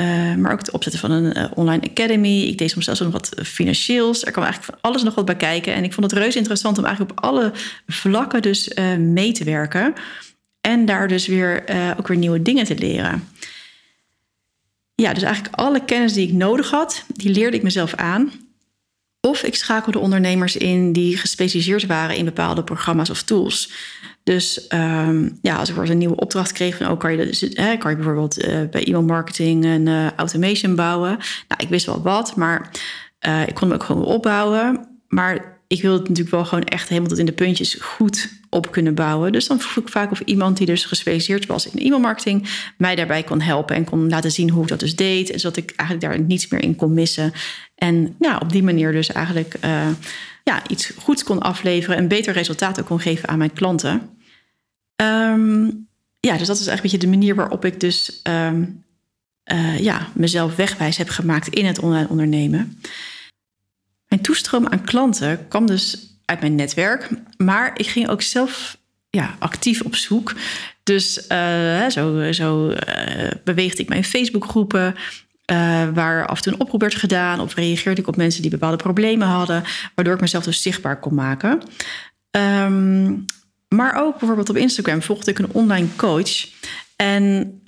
Uh, 0.00 0.34
maar 0.34 0.52
ook 0.52 0.58
het 0.58 0.70
opzetten 0.70 1.00
van 1.00 1.10
een 1.10 1.38
uh, 1.38 1.50
online 1.54 1.90
academy. 1.90 2.42
Ik 2.42 2.58
deed 2.58 2.70
soms 2.70 2.84
zelfs 2.84 3.00
nog 3.00 3.12
wat 3.12 3.32
financieels. 3.42 4.24
Er 4.24 4.32
kwam 4.32 4.44
eigenlijk 4.44 4.74
van 4.74 4.90
alles 4.90 5.02
nog 5.02 5.14
wat 5.14 5.24
bij 5.24 5.36
kijken. 5.36 5.74
En 5.74 5.84
ik 5.84 5.92
vond 5.92 6.10
het 6.10 6.20
reuze 6.20 6.38
interessant 6.38 6.78
om 6.78 6.84
eigenlijk 6.84 7.18
op 7.18 7.24
alle 7.24 7.52
vlakken 7.86 8.42
dus 8.42 8.70
mee 8.98 9.32
te 9.32 9.44
werken. 9.44 9.94
En 10.60 10.84
daar 10.84 11.08
dus 11.08 11.26
weer 11.26 11.64
ook 11.98 12.08
weer 12.08 12.18
nieuwe 12.18 12.42
dingen 12.42 12.64
te 12.64 12.78
leren. 12.78 13.28
Ja, 14.94 15.12
dus 15.12 15.22
eigenlijk 15.22 15.54
alle 15.54 15.84
kennis 15.84 16.12
die 16.12 16.28
ik 16.28 16.32
nodig 16.32 16.70
had, 16.70 17.04
die 17.14 17.30
leerde 17.30 17.56
ik 17.56 17.62
mezelf 17.62 17.94
aan. 17.94 18.32
Of 19.28 19.42
ik 19.42 19.54
schakelde 19.54 19.98
ondernemers 19.98 20.56
in 20.56 20.92
die 20.92 21.16
gespecialiseerd 21.16 21.86
waren 21.86 22.16
in 22.16 22.24
bepaalde 22.24 22.64
programma's 22.64 23.10
of 23.10 23.22
tools. 23.22 23.72
Dus 24.22 24.66
um, 24.68 25.38
ja, 25.42 25.56
als 25.56 25.68
ik 25.68 25.74
voor 25.74 25.88
een 25.88 25.98
nieuwe 25.98 26.16
opdracht 26.16 26.52
kreeg, 26.52 26.76
van, 26.76 26.90
oh, 26.90 26.98
kan, 26.98 27.16
je, 27.16 27.26
dus, 27.26 27.48
kan 27.78 27.90
je 27.90 27.96
bijvoorbeeld 27.96 28.44
uh, 28.44 28.60
bij 28.70 28.84
e-mail 28.84 29.02
marketing 29.02 29.64
een 29.64 29.86
uh, 29.86 30.10
automation 30.16 30.74
bouwen. 30.74 31.10
Nou, 31.48 31.62
ik 31.62 31.68
wist 31.68 31.86
wel 31.86 32.02
wat, 32.02 32.36
maar 32.36 32.70
uh, 33.26 33.46
ik 33.46 33.54
kon 33.54 33.68
hem 33.68 33.76
ook 33.76 33.84
gewoon 33.84 34.04
opbouwen. 34.04 34.88
Maar 35.08 35.57
ik 35.68 35.82
wilde 35.82 35.98
het 35.98 36.08
natuurlijk 36.08 36.36
wel 36.36 36.44
gewoon 36.44 36.64
echt 36.64 36.88
helemaal 36.88 37.08
tot 37.08 37.18
in 37.18 37.26
de 37.26 37.32
puntjes 37.32 37.74
goed 37.80 38.28
op 38.50 38.70
kunnen 38.70 38.94
bouwen. 38.94 39.32
Dus 39.32 39.46
dan 39.46 39.60
vroeg 39.60 39.84
ik 39.84 39.90
vaak 39.90 40.10
of 40.10 40.20
iemand 40.20 40.56
die 40.56 40.66
dus 40.66 40.84
gespecialiseerd 40.84 41.46
was 41.46 41.70
in 41.70 41.86
e-mailmarketing 41.86 42.48
mij 42.76 42.94
daarbij 42.94 43.22
kon 43.22 43.40
helpen 43.40 43.76
en 43.76 43.84
kon 43.84 44.08
laten 44.08 44.32
zien 44.32 44.50
hoe 44.50 44.62
ik 44.62 44.68
dat 44.68 44.80
dus 44.80 44.96
deed. 44.96 45.32
Zodat 45.34 45.56
ik 45.56 45.72
eigenlijk 45.76 46.00
daar 46.00 46.20
niets 46.26 46.48
meer 46.48 46.62
in 46.62 46.76
kon 46.76 46.92
missen. 46.92 47.32
En 47.74 48.16
ja, 48.18 48.38
op 48.38 48.52
die 48.52 48.62
manier 48.62 48.92
dus 48.92 49.12
eigenlijk 49.12 49.54
uh, 49.64 49.88
ja, 50.44 50.68
iets 50.68 50.92
goeds 50.96 51.24
kon 51.24 51.40
afleveren 51.40 51.96
en 51.96 52.08
beter 52.08 52.32
resultaten 52.32 52.84
kon 52.84 53.00
geven 53.00 53.28
aan 53.28 53.38
mijn 53.38 53.52
klanten. 53.52 54.10
Um, 55.02 55.88
ja, 56.20 56.36
dus 56.36 56.46
dat 56.46 56.58
is 56.58 56.66
eigenlijk 56.66 56.72
een 56.76 56.82
beetje 56.82 56.98
de 56.98 57.16
manier 57.18 57.34
waarop 57.34 57.64
ik 57.64 57.80
dus 57.80 58.20
um, 58.22 58.84
uh, 59.52 59.78
ja, 59.78 60.08
mezelf 60.14 60.56
wegwijs 60.56 60.96
heb 60.96 61.08
gemaakt 61.08 61.48
in 61.48 61.66
het 61.66 61.78
online 61.78 62.08
ondernemen. 62.08 62.80
Mijn 64.08 64.22
toestroom 64.22 64.66
aan 64.66 64.84
klanten 64.84 65.48
kwam 65.48 65.66
dus 65.66 66.06
uit 66.24 66.40
mijn 66.40 66.54
netwerk, 66.54 67.08
maar 67.36 67.70
ik 67.74 67.86
ging 67.86 68.08
ook 68.08 68.22
zelf 68.22 68.76
ja, 69.10 69.36
actief 69.38 69.80
op 69.80 69.94
zoek. 69.94 70.34
Dus 70.82 71.26
uh, 71.32 71.86
zo, 71.86 72.32
zo 72.32 72.68
uh, 72.68 72.76
beweegde 73.44 73.82
ik 73.82 73.88
mijn 73.88 74.04
Facebookgroepen. 74.04 74.94
Uh, 75.52 75.88
waar 75.94 76.26
af 76.26 76.36
en 76.36 76.42
toe 76.42 76.52
een 76.52 76.60
oproep 76.60 76.80
werd 76.80 76.94
gedaan, 76.94 77.40
of 77.40 77.54
reageerde 77.54 78.00
ik 78.00 78.06
op 78.06 78.16
mensen 78.16 78.42
die 78.42 78.50
bepaalde 78.50 78.76
problemen 78.76 79.28
hadden, 79.28 79.64
waardoor 79.94 80.14
ik 80.14 80.20
mezelf 80.20 80.44
dus 80.44 80.62
zichtbaar 80.62 81.00
kon 81.00 81.14
maken. 81.14 81.62
Um, 82.30 83.24
maar 83.68 83.94
ook 83.94 84.18
bijvoorbeeld 84.18 84.48
op 84.48 84.56
Instagram 84.56 85.02
volgde 85.02 85.30
ik 85.30 85.38
een 85.38 85.52
online 85.52 85.88
coach. 85.96 86.48
En 86.96 87.22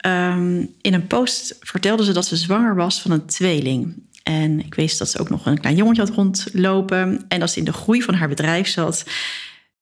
um, 0.07 0.75
in 0.81 0.95
een 0.95 1.07
post 1.07 1.57
vertelde 1.61 2.05
ze 2.05 2.13
dat 2.13 2.27
ze 2.27 2.37
zwanger 2.37 2.75
was 2.75 3.01
van 3.01 3.11
een 3.11 3.27
tweeling. 3.27 4.03
En 4.31 4.61
ik 4.61 4.75
wist 4.75 4.99
dat 4.99 5.11
ze 5.11 5.19
ook 5.19 5.31
nog 5.31 5.47
een 5.47 5.61
klein 5.61 5.77
jongetje 5.77 6.03
had 6.03 6.15
rondlopen. 6.15 7.25
En 7.29 7.41
dat 7.41 7.51
ze 7.51 7.59
in 7.59 7.65
de 7.65 7.73
groei 7.73 8.03
van 8.03 8.15
haar 8.15 8.29
bedrijf 8.29 8.69
zat. 8.69 9.05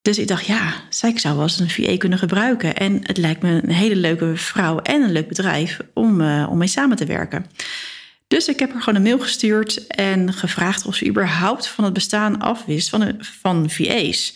Dus 0.02 0.18
ik 0.18 0.28
dacht, 0.28 0.46
ja, 0.46 0.74
zij 0.88 1.18
zou 1.18 1.34
wel 1.34 1.42
eens 1.42 1.58
een 1.58 1.70
VA 1.70 1.96
kunnen 1.96 2.18
gebruiken. 2.18 2.76
En 2.76 3.00
het 3.02 3.16
lijkt 3.16 3.42
me 3.42 3.62
een 3.62 3.70
hele 3.70 3.96
leuke 3.96 4.36
vrouw 4.36 4.78
en 4.78 5.02
een 5.02 5.12
leuk 5.12 5.28
bedrijf 5.28 5.78
om, 5.94 6.20
uh, 6.20 6.46
om 6.50 6.58
mee 6.58 6.68
samen 6.68 6.96
te 6.96 7.06
werken. 7.06 7.46
Dus 8.26 8.48
ik 8.48 8.58
heb 8.58 8.72
haar 8.72 8.82
gewoon 8.82 8.94
een 8.94 9.08
mail 9.08 9.18
gestuurd 9.18 9.86
en 9.86 10.32
gevraagd 10.32 10.86
of 10.86 10.94
ze 10.94 11.06
überhaupt 11.06 11.68
van 11.68 11.84
het 11.84 11.92
bestaan 11.92 12.40
afwist 12.40 12.88
van, 12.88 13.16
van 13.18 13.70
VA's. 13.70 14.34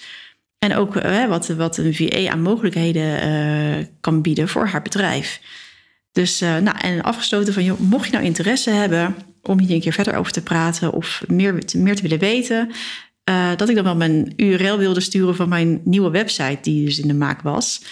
En 0.58 0.74
ook 0.74 0.96
uh, 0.96 1.28
wat, 1.28 1.48
wat 1.48 1.76
een 1.76 1.94
VA 1.94 2.30
aan 2.30 2.42
mogelijkheden 2.42 3.28
uh, 3.28 3.84
kan 4.00 4.22
bieden 4.22 4.48
voor 4.48 4.66
haar 4.66 4.82
bedrijf. 4.82 5.40
Dus 6.12 6.38
nou, 6.40 6.78
en 6.78 7.02
afgesloten 7.02 7.52
van, 7.52 7.64
joh, 7.64 7.80
mocht 7.80 8.06
je 8.06 8.12
nou 8.12 8.24
interesse 8.24 8.70
hebben 8.70 9.16
om 9.42 9.58
hier 9.58 9.74
een 9.74 9.80
keer 9.80 9.92
verder 9.92 10.16
over 10.16 10.32
te 10.32 10.42
praten 10.42 10.92
of 10.92 11.22
meer, 11.26 11.62
meer 11.76 11.96
te 11.96 12.02
willen 12.02 12.18
weten, 12.18 12.70
uh, 13.30 13.56
dat 13.56 13.68
ik 13.68 13.74
dan 13.74 13.84
wel 13.84 13.96
mijn 13.96 14.32
URL 14.36 14.78
wilde 14.78 15.00
sturen 15.00 15.36
van 15.36 15.48
mijn 15.48 15.80
nieuwe 15.84 16.10
website, 16.10 16.58
die 16.62 16.84
dus 16.84 16.98
in 16.98 17.08
de 17.08 17.14
maak 17.14 17.42
was. 17.42 17.84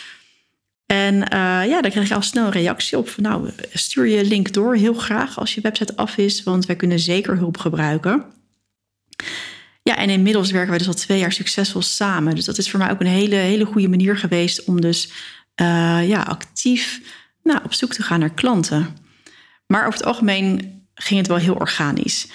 En 0.87 1.15
uh, 1.15 1.21
ja, 1.69 1.81
daar 1.81 1.91
kreeg 1.91 2.05
ik 2.05 2.13
al 2.13 2.23
snel 2.23 2.45
een 2.45 2.53
reactie 2.53 2.99
op. 2.99 3.09
Van, 3.09 3.23
nou, 3.23 3.51
stuur 3.73 4.07
je 4.07 4.25
link 4.25 4.53
door, 4.53 4.75
heel 4.75 4.95
graag 4.95 5.39
als 5.39 5.55
je 5.55 5.61
website 5.61 5.97
af 5.97 6.17
is, 6.17 6.43
want 6.43 6.67
wij 6.67 6.77
kunnen 6.77 6.99
zeker 6.99 7.37
hulp 7.37 7.59
gebruiken. 7.59 8.25
Ja, 9.83 9.97
en 9.97 10.11
inmiddels 10.11 10.51
werken 10.51 10.71
wij 10.71 10.79
dus 10.79 10.87
al 10.87 10.95
twee 10.95 11.19
jaar 11.19 11.33
succesvol 11.33 11.83
samen. 11.83 12.35
Dus 12.35 12.45
dat 12.45 12.59
is 12.59 12.71
voor 12.71 12.79
mij 12.79 12.91
ook 12.91 13.01
een 13.01 13.07
hele, 13.07 13.35
hele 13.35 13.65
goede 13.65 13.89
manier 13.89 14.17
geweest 14.17 14.65
om 14.65 14.81
dus 14.81 15.13
uh, 15.61 16.09
ja, 16.09 16.23
actief 16.23 17.01
nou, 17.53 17.65
op 17.65 17.73
zoek 17.73 17.93
te 17.93 18.03
gaan 18.03 18.21
naar 18.21 18.35
klanten. 18.35 18.97
Maar 19.67 19.87
over 19.87 19.99
het 19.99 20.09
algemeen 20.09 20.79
ging 20.95 21.19
het 21.19 21.29
wel 21.29 21.37
heel 21.37 21.55
organisch. 21.55 22.29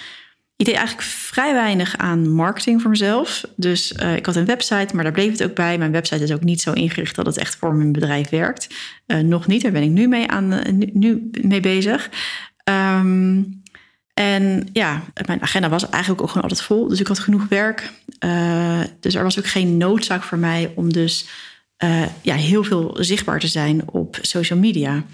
Ik 0.56 0.66
deed 0.66 0.74
eigenlijk 0.74 1.06
vrij 1.08 1.52
weinig 1.52 1.96
aan 1.96 2.30
marketing 2.30 2.80
voor 2.80 2.90
mezelf. 2.90 3.44
Dus 3.56 3.92
uh, 3.92 4.16
ik 4.16 4.26
had 4.26 4.36
een 4.36 4.44
website, 4.44 4.94
maar 4.94 5.04
daar 5.04 5.12
bleef 5.12 5.30
het 5.30 5.42
ook 5.42 5.54
bij. 5.54 5.78
Mijn 5.78 5.92
website 5.92 6.22
is 6.22 6.32
ook 6.32 6.44
niet 6.44 6.60
zo 6.60 6.72
ingericht 6.72 7.14
dat 7.14 7.26
het 7.26 7.36
echt 7.36 7.56
voor 7.56 7.74
mijn 7.74 7.92
bedrijf 7.92 8.28
werkt. 8.28 8.74
Uh, 9.06 9.18
nog 9.18 9.46
niet, 9.46 9.62
daar 9.62 9.72
ben 9.72 9.82
ik 9.82 9.90
nu 9.90 10.08
mee, 10.08 10.28
aan, 10.28 10.52
uh, 10.52 10.88
nu, 10.92 11.30
mee 11.42 11.60
bezig. 11.60 12.10
Um, 12.64 13.62
en 14.14 14.68
ja, 14.72 15.02
mijn 15.26 15.42
agenda 15.42 15.68
was 15.68 15.88
eigenlijk 15.88 16.22
ook 16.22 16.28
gewoon 16.28 16.42
altijd 16.42 16.62
vol. 16.62 16.88
Dus 16.88 17.00
ik 17.00 17.06
had 17.06 17.18
genoeg 17.18 17.48
werk. 17.48 17.90
dus 19.00 19.14
er 19.14 19.22
was 19.22 19.38
ook 19.38 19.46
geen 19.46 19.76
noodzaak 19.76 20.22
voor 20.22 20.38
mij 20.38 20.72
om 20.74 20.92
dus 20.92 21.28
ja, 22.22 22.34
heel 22.34 22.64
veel 22.64 22.96
zichtbaar 23.00 23.40
te 23.40 23.48
zijn 23.48 23.90
op 23.90 24.18
social 24.20 24.58
media. 24.58 25.04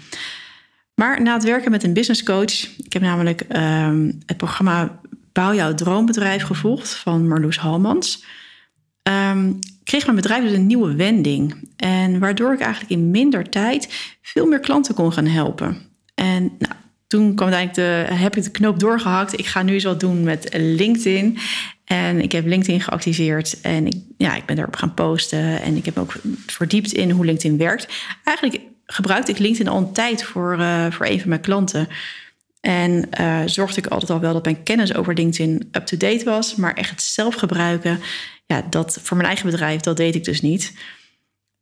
Maar 0.95 1.21
na 1.21 1.33
het 1.33 1.43
werken 1.43 1.71
met 1.71 1.83
een 1.83 1.93
business 1.93 2.23
coach, 2.23 2.77
ik 2.77 2.93
heb 2.93 3.01
namelijk 3.01 3.45
um, 3.55 4.19
het 4.25 4.37
programma 4.37 4.99
Bouw 5.31 5.53
jouw 5.53 5.73
droombedrijf 5.73 6.43
gevolgd 6.43 6.93
van 6.93 7.27
Marloes 7.27 7.57
Halmans, 7.57 8.23
um, 9.03 9.59
kreeg 9.83 10.03
mijn 10.03 10.15
bedrijf 10.15 10.43
dus 10.43 10.53
een 10.53 10.67
nieuwe 10.67 10.95
wending. 10.95 11.69
En 11.75 12.19
waardoor 12.19 12.53
ik 12.53 12.59
eigenlijk 12.59 12.91
in 12.91 13.11
minder 13.11 13.49
tijd 13.49 14.15
veel 14.21 14.45
meer 14.45 14.59
klanten 14.59 14.95
kon 14.95 15.13
gaan 15.13 15.25
helpen. 15.25 15.77
En 16.15 16.43
nou, 16.43 16.73
toen 17.07 17.35
kwam 17.35 17.49
uiteindelijk 17.53 18.09
de, 18.09 18.15
heb 18.15 18.35
ik 18.35 18.43
de 18.43 18.51
knoop 18.51 18.79
doorgehakt. 18.79 19.39
Ik 19.39 19.45
ga 19.45 19.61
nu 19.61 19.73
eens 19.73 19.83
wat 19.83 19.99
doen 19.99 20.23
met 20.23 20.49
LinkedIn. 20.53 21.37
En 21.93 22.21
ik 22.21 22.31
heb 22.31 22.45
LinkedIn 22.45 22.81
geactiveerd 22.81 23.61
en 23.61 23.87
ik, 23.87 23.95
ja, 24.17 24.35
ik 24.35 24.45
ben 24.45 24.55
daarop 24.55 24.75
gaan 24.75 24.93
posten. 24.93 25.61
En 25.61 25.75
ik 25.75 25.85
heb 25.85 25.97
ook 25.97 26.13
verdiept 26.45 26.91
in 26.91 27.09
hoe 27.09 27.25
LinkedIn 27.25 27.57
werkt. 27.57 27.87
Eigenlijk 28.23 28.61
gebruikte 28.85 29.31
ik 29.31 29.37
LinkedIn 29.37 29.71
al 29.71 29.77
een 29.77 29.93
tijd 29.93 30.23
voor, 30.23 30.57
uh, 30.59 30.91
voor 30.91 31.05
een 31.05 31.19
van 31.19 31.29
mijn 31.29 31.41
klanten. 31.41 31.87
En 32.61 33.09
uh, 33.19 33.39
zorgde 33.45 33.81
ik 33.81 33.87
altijd 33.87 34.11
al 34.11 34.19
wel 34.19 34.33
dat 34.33 34.43
mijn 34.43 34.63
kennis 34.63 34.95
over 34.95 35.13
LinkedIn 35.13 35.69
up-to-date 35.71 36.25
was. 36.25 36.55
Maar 36.55 36.73
echt 36.73 36.89
het 36.89 37.01
zelf 37.01 37.35
gebruiken, 37.35 37.99
ja, 38.45 38.65
dat 38.69 38.99
voor 39.01 39.17
mijn 39.17 39.29
eigen 39.29 39.49
bedrijf, 39.49 39.81
dat 39.81 39.97
deed 39.97 40.15
ik 40.15 40.23
dus 40.23 40.41
niet. 40.41 40.73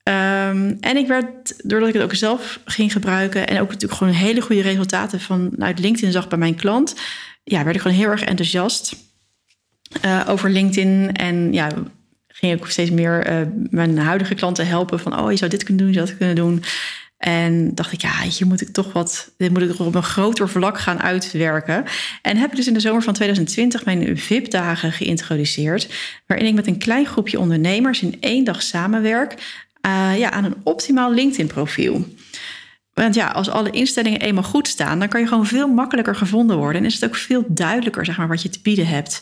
Um, 0.04 0.78
en 0.80 0.98
ik 0.98 1.08
werd, 1.08 1.54
doordat 1.70 1.88
ik 1.88 1.94
het 1.94 2.04
ook 2.04 2.14
zelf 2.14 2.60
ging 2.66 2.92
gebruiken 2.92 3.48
en 3.48 3.62
ook 3.62 3.70
natuurlijk 3.70 4.00
gewoon 4.00 4.14
hele 4.14 4.42
goede 4.42 4.62
resultaten 4.62 5.20
vanuit 5.20 5.80
LinkedIn 5.80 6.12
zag 6.12 6.28
bij 6.28 6.38
mijn 6.38 6.56
klant, 6.56 6.96
ja, 7.44 7.64
werd 7.64 7.76
ik 7.76 7.82
gewoon 7.82 7.98
heel 7.98 8.10
erg 8.10 8.24
enthousiast 8.24 9.10
uh, 10.06 10.22
over 10.28 10.50
LinkedIn. 10.50 11.12
En 11.14 11.54
ja, 11.54 11.70
ging 12.28 12.60
ik 12.62 12.66
steeds 12.66 12.92
meer 12.92 13.32
uh, 13.32 13.48
mijn 13.70 13.98
huidige 13.98 14.36
klanten 14.36 14.68
helpen 14.68 15.00
van, 15.00 15.20
oh, 15.20 15.32
je 15.32 15.38
zou 15.38 15.52
dit 15.52 15.64
kunnen 15.64 15.84
doen, 15.84 15.94
je 15.94 15.98
zou 15.98 16.08
dat 16.08 16.18
kunnen 16.18 16.36
doen. 16.36 16.64
En 17.18 17.76
dacht 17.76 17.92
ik, 17.92 18.02
ja, 18.02 18.22
hier 18.22 18.48
moet 18.48 18.62
ik 18.62 18.70
toch 18.70 18.94
wat, 18.94 19.32
dit 19.38 19.52
moet 19.52 19.62
ik 19.62 19.80
op 19.80 19.96
een 19.96 20.04
groter 20.04 20.50
vlak 20.50 20.80
gaan 20.80 21.02
uitwerken. 21.02 21.84
En 22.22 22.38
heb 22.38 22.50
ik 22.50 22.56
dus 22.56 22.68
in 22.68 22.74
de 22.74 22.80
zomer 22.80 23.02
van 23.02 23.14
2020 23.14 23.86
mijn 23.86 24.18
VIP-dagen 24.18 24.92
geïntroduceerd, 24.92 25.94
waarin 26.28 26.48
ik 26.48 26.54
met 26.54 26.68
een 26.68 26.78
klein 26.78 27.06
groepje 27.06 27.40
ondernemers 27.40 28.02
in 28.02 28.18
één 28.20 28.44
dag 28.44 28.62
samenwerk 28.62 29.34
uh, 29.86 30.18
ja, 30.18 30.32
aan 30.32 30.44
een 30.44 30.56
optimaal 30.64 31.14
LinkedIn-profiel. 31.14 32.06
Want 32.94 33.16
ja, 33.16 33.28
als 33.28 33.50
alle 33.50 33.70
instellingen 33.70 34.20
eenmaal 34.20 34.44
goed 34.44 34.68
staan, 34.68 35.00
dan 35.00 35.08
kan 35.08 35.22
je 35.22 35.28
gewoon 35.28 35.46
veel 35.46 35.68
makkelijker 35.68 36.16
gevonden 36.16 36.58
worden. 36.58 36.82
En 36.82 36.88
is 36.88 36.94
het 36.94 37.06
ook 37.06 37.16
veel 37.16 37.44
duidelijker, 37.48 38.06
zeg 38.06 38.18
maar, 38.18 38.28
wat 38.28 38.42
je 38.42 38.50
te 38.50 38.60
bieden 38.62 38.88
hebt. 38.88 39.22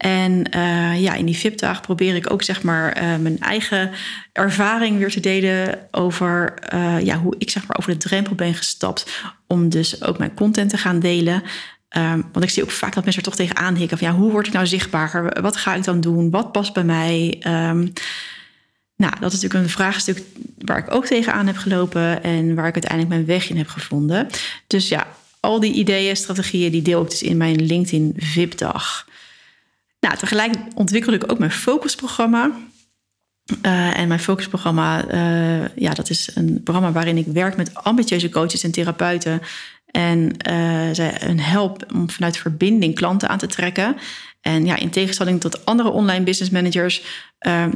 En 0.00 0.44
uh, 0.56 1.00
ja, 1.00 1.14
in 1.14 1.26
die 1.26 1.36
VIP-dag 1.36 1.80
probeer 1.80 2.14
ik 2.14 2.32
ook 2.32 2.42
zeg 2.42 2.62
maar 2.62 3.02
uh, 3.02 3.16
mijn 3.16 3.40
eigen 3.40 3.90
ervaring 4.32 4.98
weer 4.98 5.10
te 5.10 5.20
delen 5.20 5.78
over 5.90 6.54
uh, 6.74 7.00
ja, 7.00 7.18
hoe 7.18 7.34
ik 7.38 7.50
zeg 7.50 7.66
maar 7.66 7.76
over 7.78 7.92
de 7.92 7.98
drempel 7.98 8.34
ben 8.34 8.54
gestapt 8.54 9.22
om 9.46 9.68
dus 9.68 10.02
ook 10.02 10.18
mijn 10.18 10.34
content 10.34 10.70
te 10.70 10.76
gaan 10.76 11.00
delen. 11.00 11.42
Um, 11.96 12.28
want 12.32 12.44
ik 12.44 12.50
zie 12.50 12.62
ook 12.62 12.70
vaak 12.70 12.94
dat 12.94 13.04
mensen 13.04 13.22
er 13.22 13.28
toch 13.28 13.38
tegenaan 13.38 13.74
hikken 13.74 13.98
van 13.98 14.08
ja, 14.08 14.14
hoe 14.14 14.30
word 14.30 14.46
ik 14.46 14.52
nou 14.52 14.66
zichtbaarder? 14.66 15.42
Wat 15.42 15.56
ga 15.56 15.74
ik 15.74 15.84
dan 15.84 16.00
doen? 16.00 16.30
Wat 16.30 16.52
past 16.52 16.72
bij 16.72 16.84
mij? 16.84 17.42
Um, 17.46 17.92
nou, 18.96 19.12
dat 19.20 19.32
is 19.32 19.40
natuurlijk 19.40 19.64
een 19.64 19.76
vraagstuk 19.76 20.22
waar 20.58 20.78
ik 20.78 20.94
ook 20.94 21.06
tegenaan 21.06 21.46
heb 21.46 21.56
gelopen 21.56 22.22
en 22.22 22.54
waar 22.54 22.66
ik 22.66 22.74
uiteindelijk 22.74 23.14
mijn 23.14 23.26
weg 23.26 23.50
in 23.50 23.56
heb 23.56 23.68
gevonden. 23.68 24.26
Dus 24.66 24.88
ja, 24.88 25.06
al 25.40 25.60
die 25.60 25.72
ideeën, 25.72 26.16
strategieën, 26.16 26.72
die 26.72 26.82
deel 26.82 27.02
ik 27.02 27.10
dus 27.10 27.22
in 27.22 27.36
mijn 27.36 27.66
LinkedIn 27.66 28.14
VIP-dag. 28.16 29.08
Nou, 30.00 30.16
tegelijk 30.16 30.54
ontwikkelde 30.74 31.16
ik 31.16 31.30
ook 31.32 31.38
mijn 31.38 31.50
focusprogramma. 31.50 32.50
Uh, 33.62 33.98
en 33.98 34.08
mijn 34.08 34.20
focusprogramma, 34.20 35.12
uh, 35.12 35.68
ja, 35.76 35.94
dat 35.94 36.10
is 36.10 36.30
een 36.34 36.62
programma 36.62 36.92
waarin 36.92 37.16
ik 37.16 37.26
werk 37.26 37.56
met 37.56 37.74
ambitieuze 37.74 38.28
coaches 38.28 38.62
en 38.62 38.70
therapeuten. 38.70 39.40
En 39.86 40.18
uh, 40.50 40.88
zij 40.92 41.22
een 41.22 41.40
help 41.40 41.84
om 41.94 42.10
vanuit 42.10 42.36
verbinding 42.36 42.94
klanten 42.94 43.28
aan 43.28 43.38
te 43.38 43.46
trekken. 43.46 43.96
En 44.40 44.66
ja, 44.66 44.76
in 44.76 44.90
tegenstelling 44.90 45.40
tot 45.40 45.66
andere 45.66 45.90
online 45.90 46.24
business 46.24 46.50
managers 46.50 47.02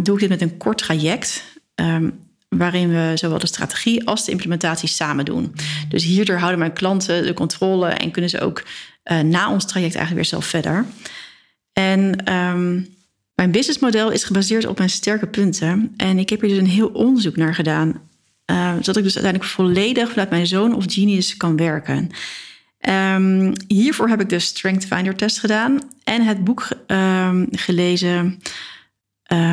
doe 0.00 0.14
ik 0.14 0.21
dit 0.21 0.28
met 0.28 0.40
een 0.40 0.57
kort 0.57 0.78
traject. 0.78 1.45
Um, 1.75 2.23
waarin 2.49 2.88
we 2.88 3.12
zowel 3.14 3.38
de 3.38 3.47
strategie 3.47 4.07
als 4.07 4.25
de 4.25 4.31
implementatie 4.31 4.88
samen 4.88 5.25
doen. 5.25 5.54
Dus 5.88 6.04
hierdoor 6.04 6.37
houden 6.37 6.59
mijn 6.59 6.73
klanten 6.73 7.26
de 7.26 7.35
controle 7.35 7.88
en 7.88 8.11
kunnen 8.11 8.31
ze 8.31 8.40
ook 8.40 8.62
na 9.23 9.50
ons 9.50 9.66
traject 9.66 9.95
eigenlijk 9.95 10.14
weer 10.14 10.40
zelf 10.40 10.47
verder. 10.47 10.85
En 11.75 12.33
um, 12.33 12.88
mijn 13.35 13.50
businessmodel 13.50 14.11
is 14.11 14.25
gebaseerd 14.25 14.66
op 14.66 14.78
mijn 14.78 14.90
sterke 14.90 15.26
punten. 15.26 15.95
En 15.97 16.19
ik 16.19 16.28
heb 16.28 16.40
hier 16.40 16.50
dus 16.50 16.59
een 16.59 16.66
heel 16.66 16.88
onderzoek 16.88 17.37
naar 17.37 17.54
gedaan. 17.54 18.00
Uh, 18.50 18.73
zodat 18.73 18.97
ik 18.97 19.02
dus 19.02 19.16
uiteindelijk 19.16 19.52
volledig 19.52 20.09
vanuit 20.11 20.31
mijn 20.31 20.47
zoon 20.47 20.75
of 20.75 20.85
genius 20.88 21.37
kan 21.37 21.57
werken. 21.57 22.11
Um, 22.88 23.52
hiervoor 23.69 24.09
heb 24.09 24.21
ik 24.21 24.28
de 24.28 24.38
Strength 24.38 24.87
Finder 24.87 25.16
test 25.16 25.38
gedaan 25.38 25.78
en 26.04 26.23
het 26.23 26.45
boek 26.45 26.69
gelezen 27.50 28.40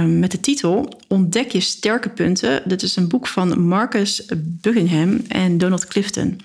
met 0.06 0.32
de 0.32 0.40
titel 0.40 1.02
Ontdek 1.08 1.52
je 1.52 1.60
sterke 1.60 2.10
punten. 2.10 2.62
Dit 2.66 2.82
is 2.82 2.96
een 2.96 3.08
boek 3.08 3.28
van 3.28 3.62
Marcus 3.62 4.26
Buckingham 4.38 5.22
en 5.28 5.58
Donald 5.58 5.86
Clifton. 5.86 6.42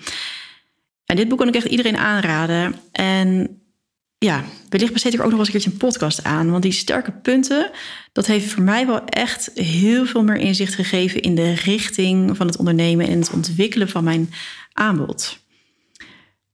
En 1.05 1.15
dit 1.15 1.27
boek 1.27 1.37
kan 1.37 1.47
ik 1.47 1.55
echt 1.55 1.65
iedereen 1.65 1.97
aanraden. 1.97 2.75
En 2.91 3.59
ja, 4.17 4.43
wellicht 4.69 4.93
besteed 4.93 5.13
ik 5.13 5.21
ook 5.21 5.29
nog 5.29 5.39
eens 5.39 5.47
een 5.47 5.53
keertje 5.53 5.71
een 5.71 5.77
podcast 5.77 6.23
aan. 6.23 6.51
Want 6.51 6.63
die 6.63 6.71
sterke 6.71 7.11
punten, 7.11 7.71
dat 8.11 8.27
heeft 8.27 8.51
voor 8.51 8.63
mij 8.63 8.85
wel 8.85 9.05
echt 9.05 9.51
heel 9.53 10.05
veel 10.05 10.23
meer 10.23 10.37
inzicht 10.37 10.75
gegeven 10.75 11.21
in 11.21 11.35
de 11.35 11.53
richting 11.53 12.37
van 12.37 12.47
het 12.47 12.57
ondernemen 12.57 13.07
en 13.07 13.19
het 13.19 13.31
ontwikkelen 13.31 13.89
van 13.89 14.03
mijn 14.03 14.29
aanbod. 14.73 15.45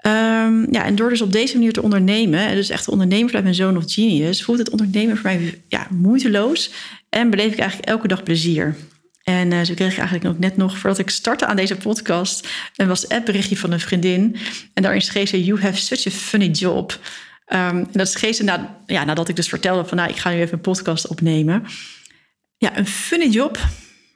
Um, 0.05 0.67
ja, 0.71 0.85
en 0.85 0.95
door 0.95 1.09
dus 1.09 1.21
op 1.21 1.31
deze 1.31 1.53
manier 1.53 1.73
te 1.73 1.81
ondernemen, 1.81 2.39
en 2.39 2.55
dus 2.55 2.69
echt 2.69 2.83
te 2.83 2.91
ondernemen 2.91 3.27
vanuit 3.27 3.43
mijn 3.43 3.55
zoon 3.55 3.77
of 3.77 3.93
genius, 3.93 4.43
voelt 4.43 4.57
het 4.57 4.69
ondernemen 4.69 5.17
voor 5.17 5.29
mij 5.29 5.61
ja, 5.67 5.87
moeiteloos 5.89 6.71
en 7.09 7.29
beleef 7.29 7.51
ik 7.51 7.59
eigenlijk 7.59 7.89
elke 7.89 8.07
dag 8.07 8.23
plezier. 8.23 8.75
En 9.23 9.51
uh, 9.51 9.61
zo 9.61 9.73
kreeg 9.73 9.91
ik 9.91 9.97
eigenlijk 9.97 10.25
ook 10.25 10.39
net 10.39 10.57
nog, 10.57 10.77
voordat 10.77 10.99
ik 10.99 11.09
startte 11.09 11.45
aan 11.45 11.55
deze 11.55 11.75
podcast, 11.75 12.47
een 12.75 12.85
WhatsApp-berichtje 12.85 13.57
van 13.57 13.71
een 13.71 13.79
vriendin. 13.79 14.35
En 14.73 14.83
daarin 14.83 15.01
schreef 15.01 15.29
ze: 15.29 15.43
You 15.43 15.61
have 15.61 15.77
such 15.77 16.07
a 16.07 16.09
funny 16.09 16.47
job. 16.47 16.99
Um, 17.47 17.87
dat 17.91 18.15
is 18.21 18.39
na, 18.39 18.79
ja, 18.85 19.03
nadat 19.03 19.29
ik 19.29 19.35
dus 19.35 19.49
vertelde 19.49 19.85
van 19.85 19.97
nou, 19.97 20.09
ik 20.09 20.15
ga 20.15 20.29
nu 20.29 20.39
even 20.39 20.53
een 20.53 20.61
podcast 20.61 21.07
opnemen. 21.07 21.65
Ja, 22.57 22.77
een 22.77 22.87
funny 22.87 23.27
job, 23.27 23.57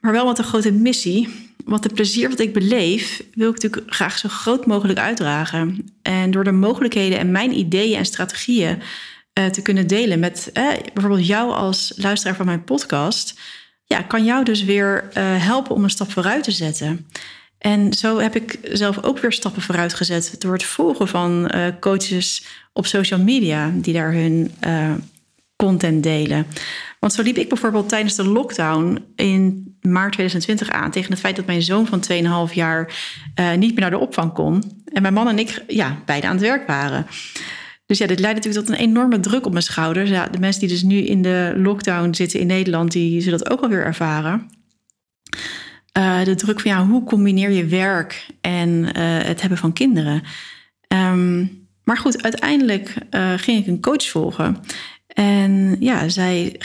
maar 0.02 0.12
wel 0.12 0.26
met 0.26 0.38
een 0.38 0.44
grote 0.44 0.72
missie. 0.72 1.46
Want 1.66 1.84
het 1.84 1.94
plezier 1.94 2.30
wat 2.30 2.40
ik 2.40 2.54
beleef, 2.54 3.24
wil 3.34 3.50
ik 3.50 3.62
natuurlijk 3.62 3.94
graag 3.94 4.18
zo 4.18 4.30
groot 4.30 4.66
mogelijk 4.66 5.00
uitdragen. 5.00 5.94
En 6.02 6.32
door 6.32 6.44
de 6.44 6.52
mogelijkheden 6.52 7.20
en 7.20 7.32
mijn 7.32 7.58
ideeën 7.58 7.98
en 7.98 8.06
strategieën 8.06 8.82
uh, 9.40 9.46
te 9.46 9.62
kunnen 9.62 9.88
delen 9.88 10.20
met 10.20 10.50
uh, 10.54 10.70
bijvoorbeeld 10.94 11.28
jou 11.28 11.54
als 11.54 11.94
luisteraar 11.96 12.36
van 12.36 12.46
mijn 12.46 12.64
podcast, 12.64 13.40
ja, 13.86 14.02
kan 14.02 14.26
jou 14.26 14.44
dus 14.44 14.64
weer 14.64 15.04
uh, 15.04 15.46
helpen 15.46 15.76
om 15.76 15.84
een 15.84 15.90
stap 15.90 16.12
vooruit 16.12 16.44
te 16.44 16.52
zetten. 16.52 17.08
En 17.58 17.94
zo 17.94 18.18
heb 18.18 18.36
ik 18.36 18.60
zelf 18.64 19.04
ook 19.04 19.20
weer 19.20 19.32
stappen 19.32 19.62
vooruit 19.62 19.94
gezet 19.94 20.36
door 20.40 20.54
het 20.54 20.64
volgen 20.64 21.08
van 21.08 21.52
uh, 21.56 21.68
coaches 21.80 22.46
op 22.74 22.86
social 22.86 23.20
media 23.20 23.72
die 23.74 23.94
daar 23.94 24.14
hun 24.14 24.52
uh, 24.68 24.92
content 25.56 26.04
delen. 26.04 26.46
Want 27.00 27.14
zo 27.14 27.22
liep 27.22 27.38
ik 27.38 27.50
bijvoorbeeld 27.50 27.90
tijdens 27.90 28.16
de 28.16 28.28
lockdown 28.28 29.06
in 29.16 29.76
maart 29.82 30.12
2020 30.12 30.70
aan 30.70 30.92
tegen 30.92 31.12
het 31.12 31.20
feit 31.20 31.36
dat 31.36 31.46
mijn 31.46 31.62
zoon 31.62 31.88
van 31.88 32.04
2,5 32.50 32.54
jaar 32.54 32.96
uh, 33.40 33.54
niet 33.54 33.72
meer 33.72 33.82
naar 33.82 33.90
de 33.90 33.98
opvang 33.98 34.34
kon. 34.34 34.84
En 34.86 35.02
mijn 35.02 35.14
man 35.14 35.28
en 35.28 35.40
ik 35.40 35.64
ja, 35.68 36.02
beide 36.06 36.28
aan 36.28 36.36
het 36.36 36.42
werk 36.42 36.68
waren. 36.68 37.06
Dus 37.86 37.98
ja, 37.98 38.08
dit 38.08 38.20
leidde 38.20 38.40
natuurlijk 38.40 38.66
tot 38.66 38.80
een 38.80 38.90
enorme 38.90 39.20
druk 39.20 39.46
op 39.46 39.52
mijn 39.52 39.64
schouders. 39.64 40.10
Ja, 40.10 40.28
de 40.28 40.40
mensen 40.40 40.62
die 40.62 40.70
dus 40.70 40.84
nu 40.84 40.98
in 40.98 41.22
de 41.22 41.54
lockdown 41.56 42.14
zitten 42.14 42.40
in 42.40 42.48
Nederland, 42.48 42.92
die 42.92 43.22
zullen 43.22 43.40
dat 43.40 43.50
ook 43.50 43.62
alweer 43.62 43.84
ervaren. 43.84 44.50
Uh, 45.98 46.24
de 46.24 46.36
druk 46.36 46.60
van 46.60 46.72
ja, 46.72 46.86
hoe 46.86 47.04
combineer 47.04 47.52
je 47.52 47.66
werk 47.66 48.26
en 48.42 48.70
uh, 48.70 48.92
het 49.24 49.42
hebben 49.42 49.58
van 49.58 49.74
kinderen. 49.74 50.22
Um, 50.88 51.68
maar 51.84 51.98
goed, 51.98 52.24
uiteindelijk 52.24 52.96
uh, 53.12 53.34
ging 53.36 53.60
ik 53.60 53.68
een 53.68 53.82
coach 53.82 54.10
volgen. 54.10 54.58
En 55.08 55.76
ja, 55.80 56.10
zij, 56.10 56.62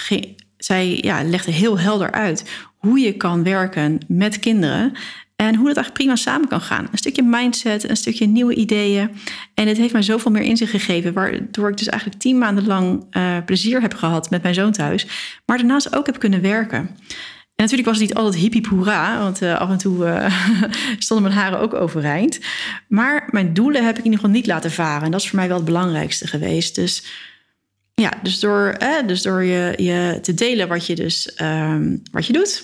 zij 0.56 0.98
ja, 1.00 1.24
legde 1.24 1.50
heel 1.50 1.78
helder 1.78 2.10
uit 2.10 2.50
hoe 2.76 2.98
je 2.98 3.12
kan 3.12 3.42
werken 3.42 3.98
met 4.08 4.38
kinderen. 4.38 4.92
En 5.36 5.54
hoe 5.54 5.66
dat 5.66 5.76
eigenlijk 5.76 5.94
prima 5.94 6.16
samen 6.16 6.48
kan 6.48 6.60
gaan. 6.60 6.88
Een 6.92 6.98
stukje 6.98 7.22
mindset, 7.22 7.88
een 7.88 7.96
stukje 7.96 8.26
nieuwe 8.26 8.54
ideeën. 8.54 9.10
En 9.54 9.68
het 9.68 9.76
heeft 9.76 9.92
mij 9.92 10.02
zoveel 10.02 10.30
meer 10.30 10.42
inzicht 10.42 10.70
gegeven. 10.70 11.12
Waardoor 11.12 11.68
ik 11.68 11.76
dus 11.76 11.88
eigenlijk 11.88 12.20
tien 12.20 12.38
maanden 12.38 12.66
lang 12.66 13.06
plezier 13.44 13.80
heb 13.80 13.94
gehad 13.94 14.30
met 14.30 14.42
mijn 14.42 14.54
zoon 14.54 14.72
thuis. 14.72 15.06
Maar 15.46 15.58
daarnaast 15.58 15.96
ook 15.96 16.06
heb 16.06 16.18
kunnen 16.18 16.42
werken. 16.42 16.90
Natuurlijk 17.62 17.88
was 17.88 17.98
het 17.98 18.08
niet 18.08 18.18
altijd 18.18 18.42
hippie 18.42 18.66
hoera, 18.68 19.18
want 19.18 19.42
uh, 19.42 19.58
af 19.58 19.70
en 19.70 19.78
toe 19.78 20.06
uh, 20.06 20.44
stonden 20.98 21.26
mijn 21.26 21.38
haren 21.38 21.58
ook 21.58 21.74
overeind. 21.74 22.40
Maar 22.88 23.28
mijn 23.30 23.54
doelen 23.54 23.84
heb 23.84 23.92
ik 23.92 23.98
in 23.98 24.04
ieder 24.04 24.18
geval 24.18 24.34
niet 24.34 24.46
laten 24.46 24.70
varen. 24.70 25.04
En 25.04 25.10
dat 25.10 25.20
is 25.20 25.28
voor 25.28 25.38
mij 25.38 25.48
wel 25.48 25.56
het 25.56 25.66
belangrijkste 25.66 26.26
geweest. 26.26 26.74
Dus 26.74 27.04
ja, 27.94 28.12
dus 28.22 28.40
door, 28.40 28.78
dus 29.06 29.22
door 29.22 29.42
je, 29.44 29.74
je 29.76 30.18
te 30.22 30.34
delen 30.34 30.68
wat 30.68 30.86
je, 30.86 30.94
dus, 30.94 31.38
um, 31.42 32.02
wat 32.10 32.26
je 32.26 32.32
doet, 32.32 32.62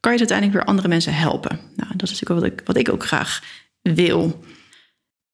kan 0.00 0.12
je 0.12 0.18
uiteindelijk 0.18 0.58
weer 0.58 0.66
andere 0.66 0.88
mensen 0.88 1.14
helpen. 1.14 1.60
Nou, 1.76 1.90
dat 1.96 2.10
is 2.10 2.20
natuurlijk 2.20 2.40
wat 2.40 2.52
ik, 2.52 2.66
wat 2.66 2.76
ik 2.76 2.88
ook 2.88 3.06
graag 3.06 3.42
wil. 3.82 4.44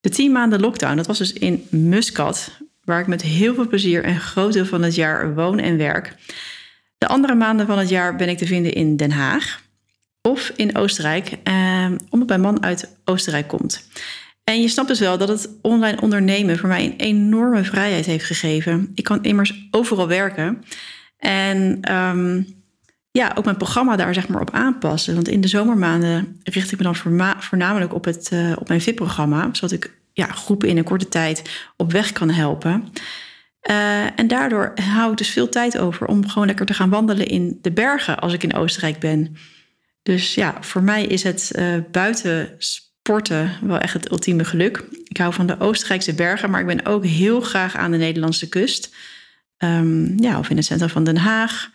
De 0.00 0.08
tien 0.08 0.32
maanden 0.32 0.60
lockdown, 0.60 0.96
dat 0.96 1.06
was 1.06 1.18
dus 1.18 1.32
in 1.32 1.66
Muscat, 1.70 2.50
waar 2.84 3.00
ik 3.00 3.06
met 3.06 3.22
heel 3.22 3.54
veel 3.54 3.66
plezier 3.66 4.06
een 4.06 4.20
groot 4.20 4.52
deel 4.52 4.66
van 4.66 4.82
het 4.82 4.94
jaar 4.94 5.34
woon 5.34 5.58
en 5.58 5.76
werk. 5.76 6.14
De 6.98 7.06
andere 7.06 7.34
maanden 7.34 7.66
van 7.66 7.78
het 7.78 7.88
jaar 7.88 8.16
ben 8.16 8.28
ik 8.28 8.38
te 8.38 8.46
vinden 8.46 8.72
in 8.72 8.96
Den 8.96 9.10
Haag 9.10 9.62
of 10.22 10.52
in 10.56 10.76
Oostenrijk, 10.76 11.38
eh, 11.42 11.90
omdat 12.10 12.28
mijn 12.28 12.40
man 12.40 12.62
uit 12.62 12.96
Oostenrijk 13.04 13.48
komt. 13.48 13.88
En 14.44 14.60
je 14.60 14.68
snapt 14.68 14.88
dus 14.88 15.00
wel 15.00 15.18
dat 15.18 15.28
het 15.28 15.50
online 15.62 16.00
ondernemen 16.00 16.58
voor 16.58 16.68
mij 16.68 16.84
een 16.84 16.96
enorme 16.96 17.64
vrijheid 17.64 18.06
heeft 18.06 18.24
gegeven. 18.24 18.92
Ik 18.94 19.04
kan 19.04 19.24
immers 19.24 19.68
overal 19.70 20.08
werken. 20.08 20.64
En 21.18 21.80
um, 21.92 22.46
ja, 23.10 23.32
ook 23.34 23.44
mijn 23.44 23.56
programma 23.56 23.96
daar 23.96 24.14
zeg 24.14 24.28
maar 24.28 24.40
op 24.40 24.50
aanpassen. 24.50 25.14
Want 25.14 25.28
in 25.28 25.40
de 25.40 25.48
zomermaanden 25.48 26.40
richt 26.42 26.72
ik 26.72 26.78
me 26.78 26.84
dan 26.84 26.96
voornamelijk 27.38 27.94
op, 27.94 28.04
het, 28.04 28.30
uh, 28.32 28.52
op 28.58 28.68
mijn 28.68 28.80
VIP-programma. 28.80 29.48
Zodat 29.52 29.72
ik 29.72 29.94
ja, 30.12 30.26
groepen 30.26 30.68
in 30.68 30.76
een 30.76 30.84
korte 30.84 31.08
tijd 31.08 31.66
op 31.76 31.92
weg 31.92 32.12
kan 32.12 32.30
helpen. 32.30 32.88
Uh, 33.70 34.18
en 34.18 34.26
daardoor 34.26 34.72
hou 34.74 35.10
ik 35.10 35.18
dus 35.18 35.30
veel 35.30 35.48
tijd 35.48 35.78
over 35.78 36.06
om 36.06 36.28
gewoon 36.28 36.46
lekker 36.46 36.66
te 36.66 36.74
gaan 36.74 36.90
wandelen 36.90 37.26
in 37.26 37.58
de 37.62 37.72
bergen 37.72 38.18
als 38.18 38.32
ik 38.32 38.42
in 38.42 38.54
Oostenrijk 38.54 38.98
ben. 38.98 39.36
Dus 40.02 40.34
ja, 40.34 40.56
voor 40.60 40.82
mij 40.82 41.04
is 41.04 41.22
het 41.22 41.52
uh, 41.56 41.74
buiten 41.90 42.54
sporten 42.58 43.50
wel 43.62 43.78
echt 43.78 43.92
het 43.92 44.10
ultieme 44.10 44.44
geluk. 44.44 44.84
Ik 45.04 45.16
hou 45.16 45.32
van 45.32 45.46
de 45.46 45.60
Oostenrijkse 45.60 46.14
bergen, 46.14 46.50
maar 46.50 46.60
ik 46.60 46.66
ben 46.66 46.86
ook 46.86 47.04
heel 47.04 47.40
graag 47.40 47.76
aan 47.76 47.90
de 47.90 47.96
Nederlandse 47.96 48.48
kust. 48.48 48.94
Um, 49.58 50.22
ja, 50.22 50.38
of 50.38 50.50
in 50.50 50.56
het 50.56 50.64
centrum 50.64 50.88
van 50.88 51.04
Den 51.04 51.16
Haag. 51.16 51.70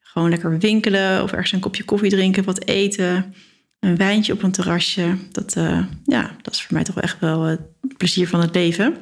Gewoon 0.00 0.30
lekker 0.30 0.58
winkelen 0.58 1.22
of 1.22 1.32
ergens 1.32 1.52
een 1.52 1.60
kopje 1.60 1.84
koffie 1.84 2.10
drinken, 2.10 2.44
wat 2.44 2.66
eten. 2.66 3.34
Een 3.78 3.96
wijntje 3.96 4.32
op 4.32 4.42
een 4.42 4.50
terrasje. 4.50 5.16
Dat, 5.32 5.54
uh, 5.58 5.84
ja, 6.04 6.36
dat 6.42 6.54
is 6.54 6.62
voor 6.62 6.74
mij 6.74 6.84
toch 6.84 7.00
echt 7.00 7.20
wel 7.20 7.42
het 7.42 7.60
plezier 7.96 8.28
van 8.28 8.40
het 8.40 8.54
leven. 8.54 8.96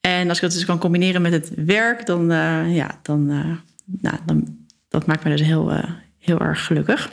En 0.00 0.28
als 0.28 0.36
ik 0.36 0.42
dat 0.42 0.52
dus 0.52 0.64
kan 0.64 0.78
combineren 0.78 1.22
met 1.22 1.32
het 1.32 1.52
werk, 1.54 2.06
dan, 2.06 2.30
uh, 2.30 2.74
ja, 2.74 3.00
dan, 3.02 3.30
uh, 3.30 3.56
nou, 4.00 4.16
dan 4.26 4.58
dat 4.88 5.06
maakt 5.06 5.24
me 5.24 5.30
dus 5.30 5.46
heel, 5.46 5.72
heel 6.18 6.38
erg 6.40 6.64
gelukkig. 6.64 7.10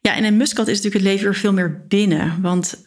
Ja, 0.00 0.14
en 0.14 0.24
in 0.24 0.36
Muscat 0.36 0.68
is 0.68 0.76
natuurlijk 0.76 1.04
het 1.04 1.12
leven 1.12 1.24
weer 1.24 1.34
veel 1.34 1.52
meer 1.52 1.84
binnen. 1.88 2.40
Want 2.40 2.86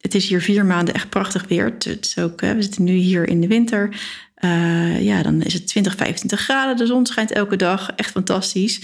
het 0.00 0.14
is 0.14 0.28
hier 0.28 0.40
vier 0.40 0.66
maanden 0.66 0.94
echt 0.94 1.08
prachtig 1.08 1.44
weer. 1.48 1.64
Het 1.64 1.98
is 2.00 2.18
ook, 2.18 2.40
we 2.40 2.62
zitten 2.62 2.84
nu 2.84 2.92
hier 2.92 3.28
in 3.28 3.40
de 3.40 3.46
winter. 3.46 3.96
Ja, 5.00 5.22
dan 5.22 5.42
is 5.42 5.52
het 5.52 5.66
20, 5.66 5.96
25 5.96 6.40
graden. 6.40 6.76
De 6.76 6.86
zon 6.86 7.06
schijnt 7.06 7.32
elke 7.32 7.56
dag. 7.56 7.92
Echt 7.96 8.10
fantastisch. 8.10 8.80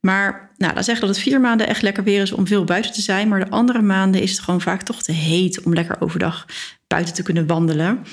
Maar 0.00 0.52
nou, 0.56 0.74
dat 0.74 0.84
zeggen 0.84 1.06
dat 1.06 1.16
het 1.16 1.24
vier 1.24 1.40
maanden 1.40 1.66
echt 1.66 1.82
lekker 1.82 2.04
weer 2.04 2.22
is 2.22 2.32
om 2.32 2.46
veel 2.46 2.64
buiten 2.64 2.92
te 2.92 3.00
zijn. 3.00 3.28
Maar 3.28 3.44
de 3.44 3.50
andere 3.50 3.82
maanden 3.82 4.22
is 4.22 4.30
het 4.30 4.40
gewoon 4.40 4.60
vaak 4.60 4.82
toch 4.82 5.02
te 5.02 5.12
heet 5.12 5.62
om 5.62 5.74
lekker 5.74 5.96
overdag 6.00 6.46
buiten 6.86 7.14
te 7.14 7.22
kunnen 7.22 7.46
wandelen. 7.46 8.04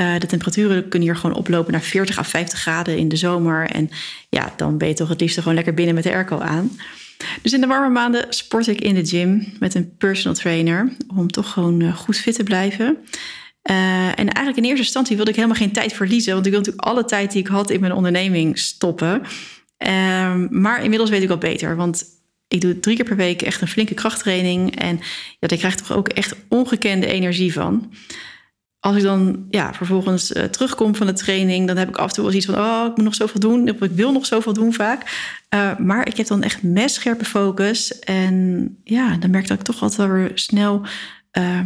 Uh, 0.00 0.18
de 0.18 0.26
temperaturen 0.26 0.88
kunnen 0.88 1.08
hier 1.08 1.16
gewoon 1.16 1.36
oplopen 1.36 1.72
naar 1.72 1.82
40 1.82 2.18
à 2.18 2.22
50 2.22 2.58
graden 2.58 2.98
in 2.98 3.08
de 3.08 3.16
zomer. 3.16 3.70
En 3.70 3.90
ja, 4.28 4.52
dan 4.56 4.78
ben 4.78 4.88
je 4.88 4.94
toch 4.94 5.08
het 5.08 5.20
liefst 5.20 5.38
gewoon 5.38 5.54
lekker 5.54 5.74
binnen 5.74 5.94
met 5.94 6.04
de 6.04 6.12
airco 6.12 6.38
aan. 6.38 6.70
Dus 7.42 7.52
in 7.52 7.60
de 7.60 7.66
warme 7.66 7.88
maanden 7.88 8.26
sport 8.28 8.66
ik 8.66 8.80
in 8.80 8.94
de 8.94 9.06
gym 9.06 9.52
met 9.58 9.74
een 9.74 9.96
personal 9.96 10.36
trainer. 10.36 10.92
Om 11.16 11.30
toch 11.30 11.52
gewoon 11.52 11.80
uh, 11.80 11.96
goed 11.96 12.16
fit 12.16 12.34
te 12.34 12.42
blijven. 12.42 12.96
Uh, 13.70 14.06
en 14.06 14.28
eigenlijk 14.28 14.56
in 14.56 14.64
eerste 14.64 14.84
instantie 14.84 15.16
wilde 15.16 15.30
ik 15.30 15.36
helemaal 15.36 15.56
geen 15.56 15.72
tijd 15.72 15.92
verliezen. 15.92 16.34
Want 16.34 16.46
ik 16.46 16.52
wilde 16.52 16.66
natuurlijk 16.66 16.96
alle 16.96 17.08
tijd 17.08 17.32
die 17.32 17.40
ik 17.40 17.46
had 17.46 17.70
in 17.70 17.80
mijn 17.80 17.92
onderneming 17.92 18.58
stoppen. 18.58 19.22
Uh, 19.78 20.34
maar 20.50 20.82
inmiddels 20.82 21.10
weet 21.10 21.22
ik 21.22 21.28
wel 21.28 21.38
beter. 21.38 21.76
Want 21.76 22.04
ik 22.48 22.60
doe 22.60 22.80
drie 22.80 22.96
keer 22.96 23.04
per 23.04 23.16
week 23.16 23.42
echt 23.42 23.60
een 23.60 23.68
flinke 23.68 23.94
krachttraining. 23.94 24.78
En 24.80 25.00
ja, 25.38 25.48
daar 25.48 25.58
krijg 25.58 25.72
ik 25.72 25.78
toch 25.78 25.96
ook 25.96 26.08
echt 26.08 26.34
ongekende 26.48 27.06
energie 27.06 27.52
van. 27.52 27.92
Als 28.80 28.96
ik 28.96 29.02
dan 29.02 29.46
ja, 29.50 29.74
vervolgens 29.74 30.32
uh, 30.32 30.42
terugkom 30.44 30.94
van 30.94 31.06
de 31.06 31.12
training, 31.12 31.66
dan 31.66 31.76
heb 31.76 31.88
ik 31.88 31.96
af 31.96 32.08
en 32.08 32.14
toe 32.14 32.24
wel 32.24 32.32
iets 32.32 32.46
van: 32.46 32.54
oh, 32.54 32.86
ik 32.90 32.96
moet 32.96 33.04
nog 33.04 33.14
zoveel 33.14 33.40
doen. 33.40 33.68
Ik 33.68 33.78
wil 33.78 34.12
nog 34.12 34.26
zoveel 34.26 34.52
doen 34.52 34.72
vaak. 34.72 35.34
Uh, 35.54 35.78
maar 35.78 36.06
ik 36.06 36.16
heb 36.16 36.26
dan 36.26 36.42
echt 36.42 36.62
messcherpe 36.62 37.24
focus. 37.24 37.98
En 37.98 38.68
ja, 38.84 39.16
dan 39.16 39.30
merk 39.30 39.42
ik 39.42 39.48
dat 39.48 39.58
ik 39.58 39.64
toch 39.64 39.82
altijd 39.82 40.10
weer 40.10 40.30
snel 40.34 40.86
uh, 41.38 41.60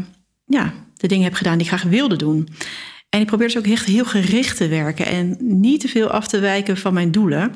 ja, 0.46 0.73
de 0.96 1.09
dingen 1.09 1.25
heb 1.25 1.35
gedaan 1.35 1.59
die 1.59 1.66
ik 1.66 1.73
graag 1.73 1.90
wilde 1.90 2.16
doen. 2.16 2.49
En 3.11 3.20
ik 3.20 3.27
probeer 3.27 3.46
dus 3.46 3.59
ook 3.59 3.66
echt 3.66 3.87
heel 3.87 4.05
gericht 4.05 4.57
te 4.57 4.68
werken 4.68 5.07
en 5.07 5.37
niet 5.40 5.81
te 5.81 5.88
veel 5.88 6.09
af 6.09 6.29
te 6.29 6.38
wijken 6.38 6.77
van 6.77 6.94
mijn 6.94 7.11
doelen. 7.11 7.55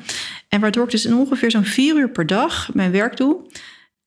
Waardoor 0.59 0.83
ik 0.83 0.91
dus 0.91 1.05
in 1.05 1.15
ongeveer 1.15 1.51
zo'n 1.51 1.65
vier 1.65 1.95
uur 1.95 2.09
per 2.09 2.27
dag 2.27 2.69
mijn 2.73 2.91
werk 2.91 3.17
doe. 3.17 3.37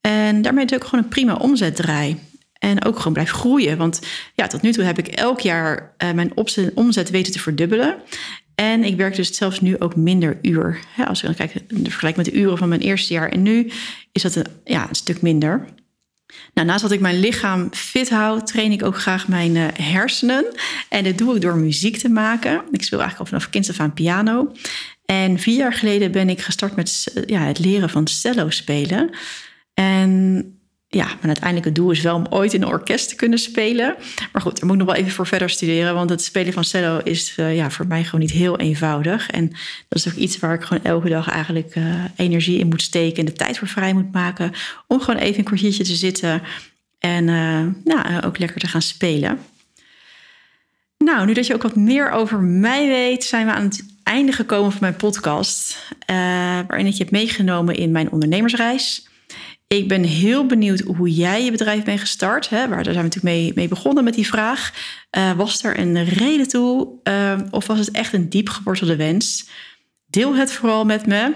En 0.01 0.41
daarmee 0.41 0.73
ook 0.73 0.83
gewoon 0.83 1.03
een 1.03 1.09
prima 1.09 1.35
omzet 1.35 1.75
draai. 1.75 2.17
En 2.53 2.85
ook 2.85 2.97
gewoon 2.97 3.13
blijf 3.13 3.31
groeien. 3.31 3.77
Want 3.77 4.01
ja, 4.35 4.47
tot 4.47 4.61
nu 4.61 4.71
toe 4.71 4.83
heb 4.83 4.97
ik 4.97 5.07
elk 5.07 5.39
jaar 5.39 5.95
uh, 6.03 6.11
mijn 6.11 6.31
omzet 6.73 7.09
weten 7.09 7.31
te 7.31 7.39
verdubbelen. 7.39 7.95
En 8.55 8.83
ik 8.83 8.97
werk 8.97 9.15
dus 9.15 9.35
zelfs 9.35 9.61
nu 9.61 9.79
ook 9.79 9.95
minder 9.95 10.37
uur. 10.41 10.79
als 11.07 11.19
ik 11.19 11.25
dan 11.25 11.35
kijk, 11.35 11.63
vergelijk 11.83 12.15
met 12.15 12.25
de 12.25 12.33
uren 12.33 12.57
van 12.57 12.69
mijn 12.69 12.81
eerste 12.81 13.13
jaar 13.13 13.29
en 13.29 13.41
nu, 13.41 13.71
is 14.11 14.21
dat 14.21 14.35
een, 14.35 14.45
ja, 14.63 14.89
een 14.89 14.95
stuk 14.95 15.21
minder. 15.21 15.65
Nou, 16.53 16.67
naast 16.67 16.81
dat 16.81 16.91
ik 16.91 16.99
mijn 16.99 17.19
lichaam 17.19 17.73
fit 17.73 18.09
hou, 18.09 18.43
train 18.43 18.71
ik 18.71 18.83
ook 18.83 18.97
graag 18.97 19.27
mijn 19.27 19.55
uh, 19.55 19.67
hersenen. 19.73 20.45
En 20.89 21.03
dat 21.03 21.17
doe 21.17 21.35
ik 21.35 21.41
door 21.41 21.57
muziek 21.57 21.97
te 21.97 22.09
maken. 22.09 22.61
Ik 22.71 22.83
speel 22.83 22.99
eigenlijk 22.99 23.19
al 23.19 23.37
vanaf 23.37 23.49
kinds 23.49 23.69
af 23.69 23.79
aan 23.79 23.93
piano. 23.93 24.51
En 25.09 25.39
vier 25.39 25.57
jaar 25.57 25.73
geleden 25.73 26.11
ben 26.11 26.29
ik 26.29 26.41
gestart 26.41 26.75
met 26.75 27.13
ja, 27.25 27.39
het 27.39 27.59
leren 27.59 27.89
van 27.89 28.07
cello 28.07 28.49
spelen. 28.49 29.09
En 29.73 30.21
ja, 30.87 31.05
mijn 31.05 31.17
uiteindelijke 31.21 31.71
doel 31.71 31.91
is 31.91 32.01
wel 32.01 32.15
om 32.15 32.25
ooit 32.29 32.53
in 32.53 32.61
een 32.61 32.67
orkest 32.67 33.09
te 33.09 33.15
kunnen 33.15 33.39
spelen. 33.39 33.95
Maar 34.31 34.41
goed, 34.41 34.59
daar 34.59 34.65
moet 34.65 34.79
ik 34.79 34.85
nog 34.85 34.93
wel 34.93 35.03
even 35.03 35.11
voor 35.11 35.27
verder 35.27 35.49
studeren. 35.49 35.93
Want 35.93 36.09
het 36.09 36.21
spelen 36.21 36.53
van 36.53 36.63
cello 36.63 36.99
is 37.03 37.37
uh, 37.37 37.55
ja, 37.55 37.69
voor 37.69 37.87
mij 37.87 38.03
gewoon 38.03 38.19
niet 38.19 38.31
heel 38.31 38.57
eenvoudig. 38.57 39.29
En 39.29 39.47
dat 39.87 39.99
is 39.99 40.07
ook 40.07 40.13
iets 40.13 40.39
waar 40.39 40.53
ik 40.53 40.61
gewoon 40.61 40.83
elke 40.83 41.09
dag 41.09 41.29
eigenlijk 41.29 41.75
uh, 41.75 42.03
energie 42.15 42.59
in 42.59 42.67
moet 42.67 42.81
steken. 42.81 43.17
En 43.19 43.25
de 43.25 43.33
tijd 43.33 43.57
voor 43.57 43.67
vrij 43.67 43.93
moet 43.93 44.11
maken. 44.11 44.51
Om 44.87 44.99
gewoon 44.99 45.19
even 45.19 45.39
een 45.39 45.43
kwartiertje 45.45 45.83
te 45.83 45.95
zitten. 45.95 46.41
En 46.99 47.27
uh, 47.27 47.65
nou, 47.83 48.21
ook 48.25 48.37
lekker 48.37 48.59
te 48.59 48.67
gaan 48.67 48.81
spelen. 48.81 49.39
Nou, 50.97 51.25
nu 51.25 51.33
dat 51.33 51.47
je 51.47 51.53
ook 51.53 51.63
wat 51.63 51.75
meer 51.75 52.11
over 52.11 52.39
mij 52.41 52.87
weet, 52.87 53.23
zijn 53.23 53.45
we 53.45 53.51
aan 53.51 53.63
het 53.63 53.88
einde 54.09 54.31
gekomen 54.31 54.71
van 54.71 54.81
mijn 54.81 54.95
podcast. 54.95 55.77
waarin 56.67 56.85
ik 56.85 56.93
je 56.93 57.03
heb 57.03 57.11
meegenomen 57.11 57.75
in 57.75 57.91
mijn 57.91 58.11
ondernemersreis. 58.11 59.07
Ik 59.67 59.87
ben 59.87 60.03
heel 60.03 60.45
benieuwd 60.45 60.79
hoe 60.79 61.09
jij 61.13 61.43
je 61.43 61.51
bedrijf 61.51 61.83
bent 61.83 61.99
gestart. 61.99 62.49
Hè? 62.49 62.67
Waar, 62.67 62.83
daar 62.83 62.93
zijn 62.93 62.95
we 62.95 63.01
natuurlijk 63.15 63.35
mee, 63.35 63.51
mee 63.55 63.67
begonnen 63.67 64.03
met 64.03 64.13
die 64.13 64.27
vraag. 64.27 64.73
Uh, 65.17 65.31
was 65.31 65.63
er 65.63 65.79
een 65.79 66.03
reden 66.03 66.47
toe 66.47 66.87
uh, 67.03 67.39
of 67.51 67.67
was 67.67 67.79
het 67.79 67.91
echt 67.91 68.13
een 68.13 68.29
diep 68.29 68.49
gewortelde 68.49 68.95
wens? 68.95 69.49
Deel 70.07 70.35
het 70.35 70.51
vooral 70.51 70.85
met 70.85 71.05
me. 71.05 71.33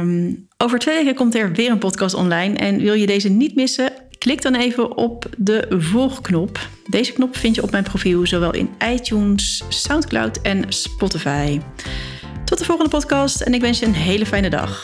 Um, 0.00 0.48
over 0.56 0.78
twee 0.78 0.96
weken 0.96 1.14
komt 1.14 1.34
er 1.34 1.52
weer 1.52 1.70
een 1.70 1.78
podcast 1.78 2.14
online. 2.14 2.56
En 2.56 2.78
wil 2.78 2.94
je 2.94 3.06
deze 3.06 3.28
niet 3.28 3.54
missen? 3.54 3.92
Klik 4.22 4.42
dan 4.42 4.54
even 4.54 4.96
op 4.96 5.24
de 5.36 5.66
volgknop. 5.70 6.68
Deze 6.86 7.12
knop 7.12 7.36
vind 7.36 7.54
je 7.54 7.62
op 7.62 7.70
mijn 7.70 7.84
profiel, 7.84 8.26
zowel 8.26 8.54
in 8.54 8.70
iTunes, 8.92 9.62
SoundCloud 9.68 10.40
en 10.42 10.64
Spotify. 10.68 11.60
Tot 12.44 12.58
de 12.58 12.64
volgende 12.64 12.90
podcast 12.90 13.40
en 13.40 13.54
ik 13.54 13.60
wens 13.60 13.78
je 13.78 13.86
een 13.86 13.94
hele 13.94 14.26
fijne 14.26 14.50
dag. 14.50 14.82